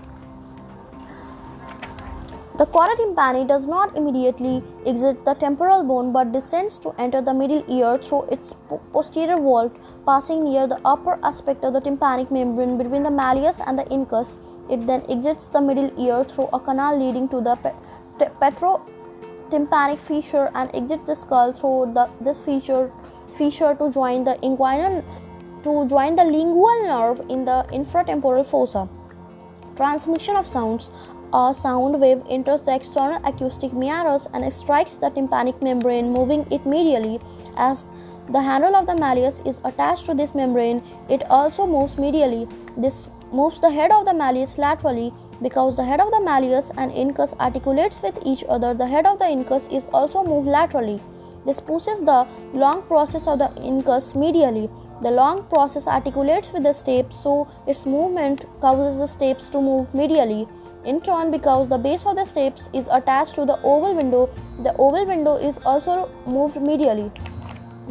The 2.56 2.68
chorda 2.68 2.96
tympani 2.98 3.48
does 3.48 3.68
not 3.68 3.98
immediately 3.98 4.64
exit 4.86 5.26
the 5.26 5.34
temporal 5.34 5.84
bone 5.84 6.12
but 6.12 6.32
descends 6.32 6.78
to 6.80 6.94
enter 7.00 7.20
the 7.20 7.34
middle 7.34 7.64
ear 7.68 7.98
through 7.98 8.26
its 8.26 8.54
posterior 8.92 9.38
vault, 9.38 9.76
passing 10.06 10.44
near 10.44 10.68
the 10.68 10.80
upper 10.86 11.18
aspect 11.24 11.64
of 11.64 11.74
the 11.74 11.80
tympanic 11.80 12.30
membrane 12.30 12.78
between 12.78 13.02
the 13.02 13.10
malleus 13.10 13.60
and 13.66 13.80
the 13.80 13.86
incus. 13.86 14.38
It 14.70 14.86
then 14.86 15.04
exits 15.10 15.48
the 15.48 15.62
middle 15.62 15.92
ear 16.00 16.24
through 16.24 16.50
a 16.54 16.60
canal 16.60 16.96
leading 16.96 17.28
to 17.30 17.42
the 17.42 17.56
pe- 17.56 18.30
petrotympanic 18.40 19.98
fissure 19.98 20.52
and 20.54 20.70
exits 20.76 21.08
the 21.08 21.16
skull 21.16 21.54
through 21.54 21.94
the, 21.96 22.08
this 22.22 22.38
fissure, 22.38 22.92
fissure 23.36 23.74
to 23.74 23.92
join 23.92 24.24
the 24.24 24.36
inguinal 24.44 25.04
to 25.64 25.88
join 25.88 26.16
the 26.16 26.24
lingual 26.24 26.84
nerve 26.84 27.20
in 27.30 27.46
the 27.46 27.66
infratemporal 27.72 28.46
fossa. 28.46 28.88
Transmission 29.76 30.36
of 30.36 30.46
sounds 30.46 30.92
a 31.34 31.54
sound 31.54 32.00
wave 32.00 32.22
enters 32.30 32.62
the 32.62 32.76
external 32.76 33.20
acoustic 33.26 33.74
meatus 33.74 34.28
and 34.34 34.54
strikes 34.54 34.98
the 34.98 35.10
tympanic 35.10 35.62
membrane, 35.62 36.12
moving 36.12 36.42
it 36.52 36.64
medially. 36.64 37.22
As 37.58 37.86
the 38.30 38.42
handle 38.42 38.76
of 38.76 38.86
the 38.86 38.96
malleus 38.96 39.42
is 39.46 39.60
attached 39.66 40.06
to 40.06 40.14
this 40.14 40.36
membrane, 40.36 40.84
it 41.10 41.24
also 41.30 41.66
moves 41.66 41.96
medially. 41.96 42.48
This 42.78 43.08
moves 43.32 43.60
the 43.60 43.70
head 43.70 43.92
of 43.92 44.06
the 44.06 44.14
malleus 44.14 44.60
laterally 44.60 45.12
because 45.42 45.76
the 45.76 45.84
head 45.84 46.00
of 46.00 46.12
the 46.12 46.22
malleus 46.22 46.72
and 46.78 46.92
incus 46.92 47.34
articulates 47.40 48.02
with 48.02 48.20
each 48.24 48.44
other. 48.48 48.74
The 48.76 48.88
head 48.88 49.08
of 49.08 49.18
the 49.18 49.26
incus 49.26 49.68
is 49.72 49.88
also 49.92 50.24
moved 50.24 50.48
laterally. 50.48 51.02
This 51.46 51.60
pushes 51.60 52.00
the 52.00 52.28
long 52.54 52.84
process 52.84 53.28
of 53.28 53.40
the 53.40 53.50
incus 53.58 54.14
medially. 54.14 54.70
The 55.04 55.12
long 55.12 55.44
process 55.44 55.86
articulates 55.86 56.54
with 56.54 56.64
the 56.64 56.70
stapes, 56.70 57.14
so 57.14 57.48
its 57.68 57.86
movement 57.86 58.46
causes 58.62 59.00
the 59.00 59.08
stapes 59.14 59.50
to 59.52 59.62
move 59.62 59.88
medially. 59.92 60.48
In 60.86 61.02
turn, 61.02 61.30
because 61.30 61.68
the 61.68 61.78
base 61.78 62.06
of 62.06 62.16
the 62.16 62.24
stapes 62.24 62.70
is 62.74 62.88
attached 62.90 63.36
to 63.36 63.46
the 63.46 63.62
oval 63.64 63.96
window, 63.96 64.30
the 64.64 64.74
oval 64.78 65.06
window 65.06 65.36
is 65.36 65.60
also 65.66 66.10
moved 66.26 66.56
medially. 66.56 67.12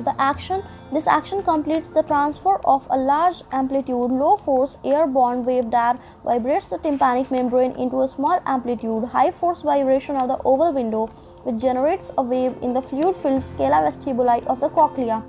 The 0.04 0.14
action 0.18 0.62
this 0.90 1.06
action 1.06 1.42
completes 1.42 1.90
the 1.90 2.02
transfer 2.02 2.56
of 2.64 2.86
a 2.90 2.96
large 2.96 3.42
amplitude, 3.50 4.10
low 4.10 4.36
force 4.36 4.78
airborne 4.84 5.44
wave 5.44 5.70
that 5.70 5.98
vibrates 6.24 6.68
the 6.68 6.78
tympanic 6.78 7.30
membrane 7.30 7.72
into 7.72 8.02
a 8.02 8.08
small 8.08 8.40
amplitude, 8.46 9.04
high 9.04 9.30
force 9.30 9.62
vibration 9.62 10.16
of 10.16 10.28
the 10.28 10.38
oval 10.44 10.72
window, 10.72 11.06
which 11.44 11.56
generates 11.56 12.10
a 12.16 12.22
wave 12.22 12.56
in 12.62 12.72
the 12.74 12.82
fluid 12.82 13.16
filled 13.16 13.42
scala 13.42 13.80
vestibuli 13.86 14.46
of 14.46 14.60
the 14.60 14.68
cochlea. 14.68 15.22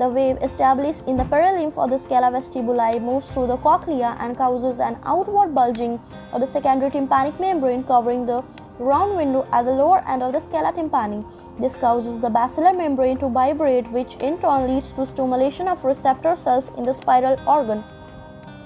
The 0.00 0.08
wave 0.08 0.38
established 0.40 1.02
in 1.06 1.18
the 1.18 1.24
perilymph 1.24 1.76
of 1.76 1.90
the 1.90 1.98
scala 1.98 2.30
vestibuli 2.34 2.98
moves 3.02 3.30
through 3.30 3.48
the 3.48 3.58
cochlea 3.58 4.16
and 4.18 4.34
causes 4.34 4.80
an 4.80 4.96
outward 5.04 5.54
bulging 5.54 6.00
of 6.32 6.40
the 6.40 6.46
secondary 6.46 6.90
tympanic 6.90 7.38
membrane 7.38 7.84
covering 7.84 8.24
the 8.24 8.42
round 8.78 9.14
window 9.14 9.46
at 9.52 9.66
the 9.66 9.70
lower 9.70 10.02
end 10.08 10.22
of 10.22 10.32
the 10.32 10.40
scala 10.40 10.72
tympani. 10.72 11.22
This 11.58 11.76
causes 11.76 12.18
the 12.18 12.30
basilar 12.30 12.72
membrane 12.72 13.18
to 13.18 13.28
vibrate, 13.28 13.92
which 13.92 14.16
in 14.16 14.38
turn 14.38 14.68
leads 14.68 14.90
to 14.94 15.04
stimulation 15.04 15.68
of 15.68 15.84
receptor 15.84 16.34
cells 16.34 16.70
in 16.78 16.84
the 16.84 16.94
spiral 16.94 17.38
organ. 17.46 17.84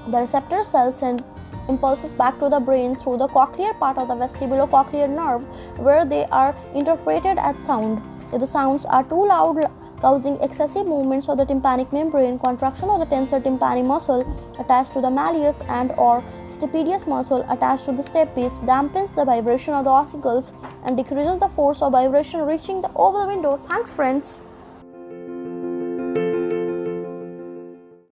The 0.06 0.18
receptor 0.18 0.62
cells 0.62 0.98
send 0.98 1.24
impulses 1.68 2.12
back 2.12 2.38
to 2.38 2.48
the 2.48 2.60
brain 2.60 2.94
through 2.94 3.16
the 3.18 3.26
cochlear 3.26 3.76
part 3.80 3.98
of 3.98 4.06
the 4.06 4.14
vestibulocochlear 4.14 5.08
nerve, 5.10 5.42
where 5.78 6.04
they 6.04 6.26
are 6.26 6.54
interpreted 6.74 7.38
as 7.38 7.56
sound. 7.66 8.00
If 8.32 8.38
the 8.38 8.46
sounds 8.46 8.84
are 8.84 9.02
too 9.02 9.26
loud 9.26 9.68
causing 10.04 10.38
excessive 10.46 10.86
movements 10.86 11.30
of 11.30 11.38
the 11.38 11.46
tympanic 11.46 11.90
membrane. 11.90 12.38
Contraction 12.38 12.90
of 12.90 13.00
the 13.00 13.06
tensor 13.06 13.40
tympani 13.46 13.82
muscle 13.92 14.22
attached 14.58 14.92
to 14.92 15.00
the 15.00 15.10
malleus 15.18 15.62
and 15.80 15.92
or 15.96 16.22
stapedius 16.50 17.06
muscle 17.06 17.46
attached 17.48 17.86
to 17.86 17.92
the 17.92 18.04
stapes 18.10 18.60
dampens 18.70 19.14
the 19.14 19.24
vibration 19.32 19.72
of 19.72 19.84
the 19.84 19.94
ossicles 19.98 20.52
and 20.84 20.98
decreases 20.98 21.40
the 21.40 21.52
force 21.60 21.80
of 21.80 21.92
vibration 21.92 22.42
reaching 22.54 22.82
the 22.82 22.92
oval 22.94 23.26
window. 23.26 23.58
Thanks 23.66 23.94
friends. 23.94 24.36